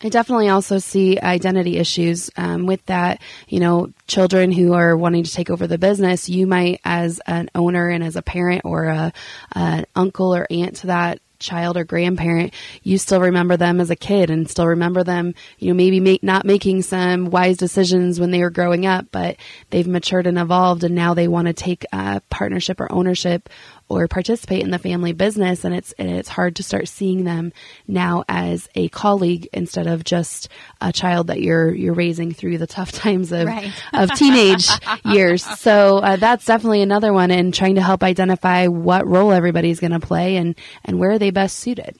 I 0.01 0.07
definitely 0.07 0.47
also 0.47 0.77
see 0.77 1.19
identity 1.19 1.77
issues 1.77 2.29
um, 2.37 2.65
with 2.65 2.85
that. 2.85 3.21
You 3.49 3.59
know, 3.59 3.91
children 4.07 4.51
who 4.51 4.73
are 4.73 4.95
wanting 4.95 5.25
to 5.25 5.31
take 5.31 5.49
over 5.49 5.67
the 5.67 5.77
business, 5.77 6.29
you 6.29 6.47
might, 6.47 6.79
as 6.85 7.19
an 7.27 7.49
owner 7.53 7.89
and 7.89 8.03
as 8.03 8.15
a 8.15 8.21
parent 8.21 8.61
or 8.63 8.85
a, 8.85 9.11
an 9.53 9.85
uncle 9.95 10.33
or 10.33 10.47
aunt 10.49 10.77
to 10.77 10.87
that 10.87 11.19
child 11.39 11.77
or 11.77 11.83
grandparent, 11.83 12.53
you 12.83 12.97
still 12.97 13.21
remember 13.21 13.57
them 13.57 13.79
as 13.79 13.89
a 13.89 13.95
kid 13.95 14.29
and 14.29 14.49
still 14.49 14.67
remember 14.67 15.03
them, 15.03 15.33
you 15.57 15.69
know, 15.69 15.73
maybe 15.73 15.99
make, 15.99 16.21
not 16.21 16.45
making 16.45 16.81
some 16.81 17.29
wise 17.29 17.57
decisions 17.57 18.19
when 18.19 18.31
they 18.31 18.41
were 18.41 18.49
growing 18.49 18.85
up, 18.85 19.07
but 19.11 19.37
they've 19.69 19.87
matured 19.87 20.27
and 20.27 20.37
evolved 20.37 20.83
and 20.83 20.95
now 20.95 21.13
they 21.13 21.27
want 21.27 21.47
to 21.47 21.53
take 21.53 21.85
uh, 21.93 22.19
partnership 22.29 22.79
or 22.81 22.91
ownership 22.91 23.49
or 23.89 24.07
participate 24.07 24.61
in 24.61 24.69
the 24.69 24.79
family 24.79 25.11
business 25.11 25.65
and 25.65 25.73
it's 25.73 25.91
and 25.93 26.09
it's 26.09 26.29
hard 26.29 26.55
to 26.55 26.63
start 26.63 26.87
seeing 26.87 27.23
them 27.23 27.51
now 27.87 28.23
as 28.29 28.69
a 28.75 28.87
colleague 28.89 29.47
instead 29.51 29.87
of 29.87 30.03
just 30.03 30.47
a 30.79 30.93
child 30.93 31.27
that 31.27 31.41
you're 31.41 31.73
you're 31.73 31.93
raising 31.93 32.31
through 32.31 32.57
the 32.57 32.67
tough 32.67 32.91
times 32.93 33.31
of 33.31 33.47
right. 33.47 33.71
of 33.93 34.11
teenage 34.13 34.69
years 35.05 35.43
so 35.59 35.97
uh, 35.97 36.15
that's 36.15 36.45
definitely 36.45 36.81
another 36.81 37.11
one 37.11 37.31
and 37.31 37.53
trying 37.53 37.75
to 37.75 37.81
help 37.81 38.03
identify 38.03 38.67
what 38.67 39.05
role 39.07 39.31
everybody's 39.31 39.79
going 39.79 39.91
to 39.91 39.99
play 39.99 40.37
and 40.37 40.55
and 40.85 40.99
where 40.99 41.11
are 41.11 41.19
they 41.19 41.31
best 41.31 41.57
suited 41.57 41.97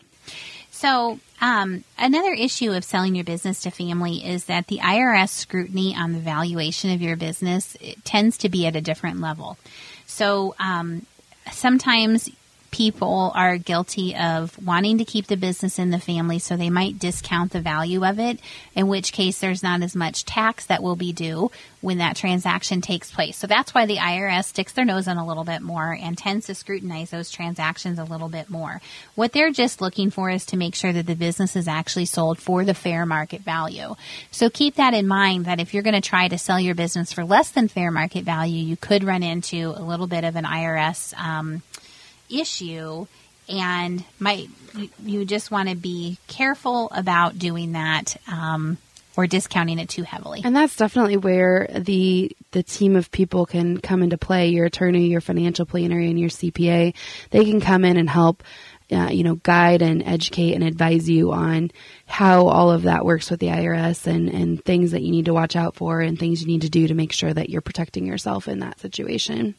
so 0.71 1.19
um, 1.41 1.83
another 1.97 2.33
issue 2.33 2.71
of 2.71 2.83
selling 2.83 3.15
your 3.15 3.23
business 3.23 3.61
to 3.61 3.71
family 3.71 4.25
is 4.25 4.45
that 4.45 4.67
the 4.67 4.79
IRS 4.79 5.29
scrutiny 5.29 5.95
on 5.95 6.11
the 6.11 6.19
valuation 6.19 6.91
of 6.91 7.01
your 7.01 7.15
business 7.15 7.77
tends 8.03 8.37
to 8.39 8.49
be 8.49 8.65
at 8.65 8.75
a 8.75 8.81
different 8.81 9.21
level. 9.21 9.57
So 10.05 10.55
um, 10.59 11.05
sometimes 11.51 12.29
people 12.71 13.31
are 13.35 13.57
guilty 13.57 14.15
of 14.15 14.57
wanting 14.65 14.97
to 14.97 15.05
keep 15.05 15.27
the 15.27 15.37
business 15.37 15.79
in 15.79 15.89
the 15.89 15.99
family, 15.99 16.39
so 16.39 16.55
they 16.55 16.69
might 16.69 16.99
discount 16.99 17.51
the 17.51 17.61
value 17.61 18.05
of 18.05 18.19
it, 18.19 18.39
in 18.75 18.87
which 18.87 19.13
case 19.13 19.39
there's 19.39 19.63
not 19.63 19.81
as 19.81 19.95
much 19.95 20.25
tax 20.25 20.65
that 20.67 20.83
will 20.83 20.95
be 20.95 21.13
due 21.13 21.51
when 21.81 21.99
that 21.99 22.15
transaction 22.15 22.81
takes 22.81 23.11
place. 23.11 23.37
So 23.37 23.47
that's 23.47 23.73
why 23.73 23.85
the 23.85 23.97
IRS 23.97 24.45
sticks 24.45 24.73
their 24.73 24.85
nose 24.85 25.07
in 25.07 25.17
a 25.17 25.25
little 25.25 25.43
bit 25.43 25.61
more 25.61 25.97
and 25.99 26.17
tends 26.17 26.47
to 26.47 26.55
scrutinize 26.55 27.09
those 27.09 27.31
transactions 27.31 27.99
a 27.99 28.03
little 28.03 28.29
bit 28.29 28.49
more. 28.49 28.81
What 29.15 29.31
they're 29.31 29.51
just 29.51 29.81
looking 29.81 30.09
for 30.09 30.29
is 30.29 30.45
to 30.47 30.57
make 30.57 30.75
sure 30.75 30.91
that 30.91 31.07
the 31.07 31.15
business 31.15 31.55
is 31.55 31.67
actually 31.67 32.05
sold 32.05 32.39
for 32.39 32.65
the 32.65 32.73
fair 32.73 33.05
market 33.05 33.41
value. 33.41 33.95
So 34.31 34.49
keep 34.49 34.75
that 34.75 34.93
in 34.93 35.07
mind 35.07 35.45
that 35.45 35.59
if 35.59 35.73
you're 35.73 35.83
going 35.83 35.99
to 35.99 36.01
try 36.01 36.27
to 36.27 36.37
sell 36.37 36.59
your 36.59 36.75
business 36.75 37.13
for 37.13 37.23
less 37.23 37.51
than 37.51 37.67
fair 37.67 37.91
market 37.91 38.25
value, 38.25 38.63
you 38.63 38.75
could 38.75 39.03
run 39.03 39.23
into 39.23 39.73
a 39.75 39.81
little 39.81 40.07
bit 40.07 40.23
of 40.23 40.35
an 40.35 40.45
IRS 40.45 41.17
um, 41.17 41.61
issue 42.29 43.07
and 43.49 44.03
might 44.19 44.49
you 45.03 45.25
just 45.25 45.51
want 45.51 45.69
to 45.69 45.75
be 45.75 46.17
careful 46.27 46.89
about 46.91 47.39
doing 47.39 47.73
that 47.73 48.15
um, 48.27 48.77
or 49.17 49.27
discounting 49.27 49.79
it 49.79 49.89
too 49.89 50.03
heavily. 50.03 50.41
And 50.43 50.55
that's 50.55 50.75
definitely 50.75 51.17
where 51.17 51.67
the 51.77 52.31
the 52.51 52.63
team 52.63 52.95
of 52.95 53.11
people 53.11 53.45
can 53.45 53.79
come 53.79 54.03
into 54.03 54.17
play. 54.17 54.49
Your 54.49 54.65
attorney, 54.65 55.07
your 55.07 55.21
financial 55.21 55.65
planner, 55.65 55.99
and 55.99 56.19
your 56.19 56.29
CPA, 56.29 56.93
they 57.31 57.45
can 57.45 57.59
come 57.59 57.83
in 57.83 57.97
and 57.97 58.09
help. 58.09 58.43
Uh, 58.91 59.09
you 59.11 59.23
know, 59.23 59.35
guide 59.35 59.83
and 59.83 60.01
educate 60.01 60.55
and 60.55 60.63
advise 60.63 61.07
you 61.07 61.31
on 61.31 61.69
how 62.07 62.47
all 62.47 62.71
of 62.71 62.81
that 62.81 63.05
works 63.05 63.29
with 63.29 63.39
the 63.39 63.45
IRS 63.45 64.07
and, 64.07 64.29
and 64.29 64.65
things 64.65 64.93
that 64.93 65.03
you 65.03 65.11
need 65.11 65.25
to 65.25 65.33
watch 65.33 65.55
out 65.55 65.75
for 65.75 66.01
and 66.01 66.17
things 66.17 66.41
you 66.41 66.47
need 66.47 66.63
to 66.63 66.71
do 66.71 66.87
to 66.87 66.95
make 66.95 67.11
sure 67.11 67.31
that 67.31 67.51
you're 67.51 67.61
protecting 67.61 68.07
yourself 68.07 68.47
in 68.47 68.61
that 68.61 68.79
situation. 68.79 69.53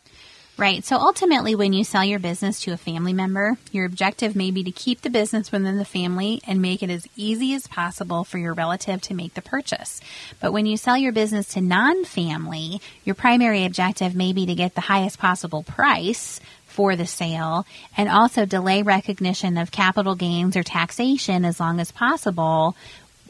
Right. 0.61 0.85
So 0.85 0.99
ultimately, 0.99 1.55
when 1.55 1.73
you 1.73 1.85
sell 1.85 2.05
your 2.05 2.19
business 2.19 2.61
to 2.61 2.73
a 2.73 2.77
family 2.77 3.15
member, 3.15 3.57
your 3.73 3.87
objective 3.87 4.37
may 4.37 4.51
be 4.51 4.63
to 4.65 4.71
keep 4.71 5.01
the 5.01 5.09
business 5.09 5.51
within 5.51 5.79
the 5.79 5.87
family 5.87 6.43
and 6.47 6.61
make 6.61 6.83
it 6.83 6.91
as 6.91 7.09
easy 7.17 7.55
as 7.55 7.67
possible 7.67 8.25
for 8.25 8.37
your 8.37 8.53
relative 8.53 9.01
to 9.01 9.15
make 9.15 9.33
the 9.33 9.41
purchase. 9.41 10.03
But 10.39 10.53
when 10.53 10.67
you 10.67 10.77
sell 10.77 10.99
your 10.99 11.13
business 11.13 11.49
to 11.55 11.63
non 11.63 12.05
family, 12.05 12.83
your 13.05 13.15
primary 13.15 13.65
objective 13.65 14.15
may 14.15 14.35
be 14.35 14.45
to 14.45 14.55
get 14.55 14.75
the 14.75 14.83
highest 14.83 15.19
possible 15.19 15.63
price 15.63 16.41
for 16.67 16.95
the 16.95 17.07
sale 17.07 17.67
and 17.97 18.11
also 18.11 18.45
delay 18.45 18.83
recognition 18.83 19.57
of 19.57 19.71
capital 19.71 20.15
gains 20.15 20.59
or 20.59 20.63
taxation 20.63 21.47
as 21.47 21.59
long 21.59 21.81
as 21.81 21.91
possible 21.91 22.77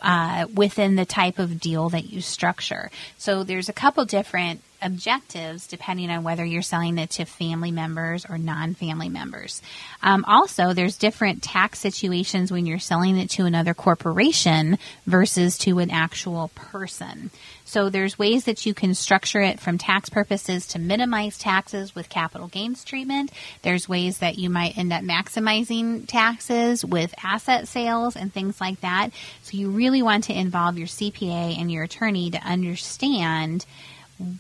uh, 0.03 0.47
within 0.53 0.97
the 0.97 1.07
type 1.07 1.39
of 1.39 1.61
deal 1.61 1.91
that 1.91 2.11
you 2.11 2.21
structure. 2.23 2.91
So 3.19 3.45
there's 3.45 3.69
a 3.69 3.73
couple 3.73 4.05
different 4.05 4.63
objectives 4.83 5.67
depending 5.67 6.11
on 6.11 6.23
whether 6.23 6.45
you're 6.45 6.63
selling 6.63 6.99
it 6.99 7.11
to 7.11 7.25
family 7.25 7.71
members 7.71 8.27
or 8.29 8.39
non-family 8.39 9.09
members. 9.09 9.63
Um, 10.03 10.25
also, 10.27 10.73
there's 10.73 10.97
different 10.97 11.43
tax 11.43 11.79
situations 11.79 12.51
when 12.51 12.67
you're 12.67 12.79
selling 12.79 13.19
it 13.19 13.31
to 13.31 13.45
another 13.45 13.75
corporation 13.75 14.79
versus 15.07 15.59
to 15.59 15.79
an 15.79 15.91
actual 15.91 16.51
person. 16.55 17.31
So 17.71 17.89
there's 17.89 18.19
ways 18.19 18.47
that 18.47 18.67
you 18.67 18.75
can 18.75 18.95
structure 18.95 19.41
it 19.41 19.61
from 19.61 19.79
tax 19.79 20.09
purposes 20.09 20.67
to 20.69 20.81
minimize 20.81 21.39
taxes 21.39 21.95
with 21.95 22.09
capital 22.09 22.49
gains 22.49 22.83
treatment. 22.83 23.31
There's 23.63 23.89
ways 23.89 24.19
that 24.19 24.39
you 24.39 24.51
might 24.51 24.77
end 24.77 24.93
up 24.93 25.05
maximizing 25.05 26.05
taxes 26.09 26.85
with 26.85 27.15
asset 27.23 27.69
sales 27.69 28.17
and 28.17 28.35
things 28.35 28.61
like 28.61 28.81
that. 28.81 29.11
So 29.43 29.57
you 29.57 29.71
really 29.71 30.03
want 30.03 30.25
to 30.25 30.37
involve 30.37 30.79
your 30.79 30.89
CPA 30.89 31.61
and 31.61 31.71
your 31.71 31.85
attorney 31.85 32.33
to 32.33 32.39
understand 32.39 33.65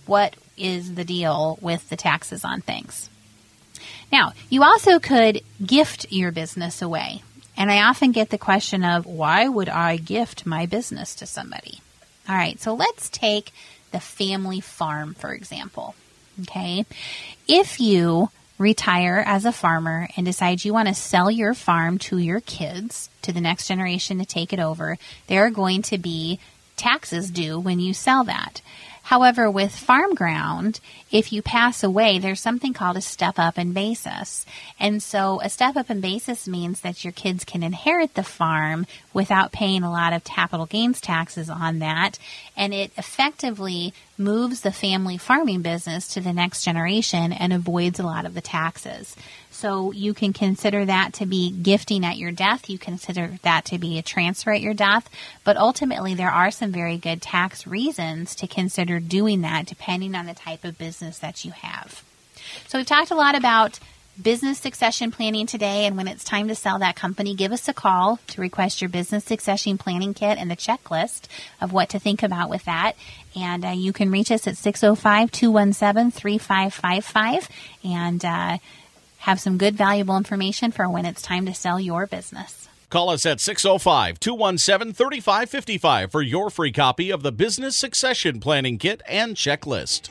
what 0.06 0.36
is 0.56 0.94
the 0.94 1.04
deal 1.04 1.58
with 1.60 1.88
the 1.88 1.96
taxes 1.96 2.44
on 2.44 2.60
things. 2.60 3.08
Now, 4.12 4.32
you 4.48 4.62
also 4.62 4.98
could 4.98 5.42
gift 5.64 6.06
your 6.10 6.32
business 6.32 6.82
away. 6.82 7.22
And 7.56 7.70
I 7.70 7.82
often 7.88 8.12
get 8.12 8.30
the 8.30 8.38
question 8.38 8.84
of 8.84 9.06
why 9.06 9.48
would 9.48 9.68
I 9.68 9.96
gift 9.96 10.46
my 10.46 10.66
business 10.66 11.14
to 11.16 11.26
somebody? 11.26 11.80
All 12.28 12.34
right, 12.34 12.60
so 12.60 12.74
let's 12.74 13.08
take 13.08 13.52
the 13.92 14.00
family 14.00 14.60
farm, 14.60 15.14
for 15.14 15.32
example. 15.32 15.94
Okay. 16.42 16.86
If 17.48 17.80
you 17.80 18.30
retire 18.58 19.22
as 19.26 19.44
a 19.44 19.52
farmer 19.52 20.08
and 20.16 20.26
decide 20.26 20.64
you 20.64 20.72
want 20.72 20.88
to 20.88 20.94
sell 20.94 21.30
your 21.30 21.54
farm 21.54 21.98
to 21.98 22.18
your 22.18 22.40
kids, 22.40 23.08
to 23.22 23.32
the 23.32 23.40
next 23.40 23.68
generation 23.68 24.18
to 24.18 24.24
take 24.24 24.52
it 24.52 24.60
over, 24.60 24.98
there 25.26 25.44
are 25.44 25.50
going 25.50 25.82
to 25.82 25.98
be 25.98 26.38
taxes 26.76 27.30
due 27.30 27.58
when 27.58 27.80
you 27.80 27.92
sell 27.92 28.24
that. 28.24 28.62
However, 29.02 29.50
with 29.50 29.74
farm 29.74 30.14
ground, 30.14 30.80
if 31.10 31.32
you 31.32 31.42
pass 31.42 31.82
away, 31.82 32.18
there's 32.18 32.40
something 32.40 32.72
called 32.72 32.96
a 32.96 33.00
step 33.00 33.38
up 33.38 33.58
in 33.58 33.72
basis. 33.72 34.46
And 34.78 35.02
so 35.02 35.40
a 35.42 35.48
step 35.48 35.76
up 35.76 35.90
in 35.90 36.00
basis 36.00 36.46
means 36.46 36.80
that 36.82 37.02
your 37.02 37.12
kids 37.12 37.44
can 37.44 37.62
inherit 37.62 38.14
the 38.14 38.22
farm 38.22 38.86
without 39.12 39.52
paying 39.52 39.82
a 39.82 39.90
lot 39.90 40.12
of 40.12 40.24
capital 40.24 40.66
gains 40.66 41.00
taxes 41.00 41.50
on 41.50 41.80
that. 41.80 42.18
And 42.56 42.72
it 42.72 42.92
effectively 42.96 43.94
moves 44.20 44.60
the 44.60 44.70
family 44.70 45.16
farming 45.16 45.62
business 45.62 46.06
to 46.08 46.20
the 46.20 46.32
next 46.32 46.62
generation 46.62 47.32
and 47.32 47.52
avoids 47.52 47.98
a 47.98 48.04
lot 48.04 48.26
of 48.26 48.34
the 48.34 48.40
taxes. 48.40 49.16
So 49.50 49.90
you 49.92 50.14
can 50.14 50.32
consider 50.32 50.84
that 50.84 51.14
to 51.14 51.26
be 51.26 51.50
gifting 51.50 52.04
at 52.04 52.18
your 52.18 52.30
death. 52.30 52.70
You 52.70 52.78
consider 52.78 53.38
that 53.42 53.64
to 53.66 53.78
be 53.78 53.98
a 53.98 54.02
transfer 54.02 54.52
at 54.52 54.60
your 54.60 54.74
death. 54.74 55.08
But 55.42 55.56
ultimately, 55.56 56.14
there 56.14 56.30
are 56.30 56.50
some 56.50 56.70
very 56.70 56.96
good 56.96 57.20
tax 57.20 57.66
reasons 57.66 58.34
to 58.36 58.46
consider 58.46 59.00
doing 59.00 59.40
that 59.40 59.66
depending 59.66 60.14
on 60.14 60.26
the 60.26 60.34
type 60.34 60.64
of 60.64 60.78
business 60.78 61.18
that 61.18 61.44
you 61.44 61.50
have. 61.50 62.04
So 62.68 62.78
we've 62.78 62.86
talked 62.86 63.10
a 63.10 63.16
lot 63.16 63.34
about 63.34 63.80
business 64.20 64.58
succession 64.58 65.10
planning 65.10 65.46
today. 65.46 65.86
And 65.86 65.96
when 65.96 66.08
it's 66.08 66.24
time 66.24 66.48
to 66.48 66.54
sell 66.54 66.78
that 66.78 66.96
company, 66.96 67.34
give 67.34 67.52
us 67.52 67.68
a 67.68 67.74
call 67.74 68.18
to 68.28 68.40
request 68.40 68.80
your 68.80 68.88
business 68.88 69.24
succession 69.24 69.78
planning 69.78 70.14
kit 70.14 70.38
and 70.38 70.50
the 70.50 70.56
checklist 70.56 71.26
of 71.60 71.72
what 71.72 71.90
to 71.90 71.98
think 71.98 72.22
about 72.22 72.50
with 72.50 72.64
that. 72.64 72.92
And 73.36 73.64
uh, 73.64 73.68
you 73.68 73.92
can 73.92 74.10
reach 74.10 74.30
us 74.30 74.46
at 74.46 74.56
605 74.56 75.30
217 75.30 76.10
3555. 76.10 77.48
And 77.84 78.24
uh, 78.24 78.58
have 79.20 79.38
some 79.38 79.58
good, 79.58 79.76
valuable 79.76 80.16
information 80.16 80.72
for 80.72 80.88
when 80.88 81.04
it's 81.04 81.22
time 81.22 81.46
to 81.46 81.54
sell 81.54 81.78
your 81.78 82.06
business. 82.06 82.68
Call 82.88 83.10
us 83.10 83.24
at 83.24 83.38
605 83.40 84.18
217 84.18 84.94
3555 84.94 86.10
for 86.10 86.22
your 86.22 86.50
free 86.50 86.72
copy 86.72 87.10
of 87.10 87.22
the 87.22 87.30
Business 87.30 87.76
Succession 87.76 88.40
Planning 88.40 88.78
Kit 88.78 89.02
and 89.06 89.36
Checklist. 89.36 90.10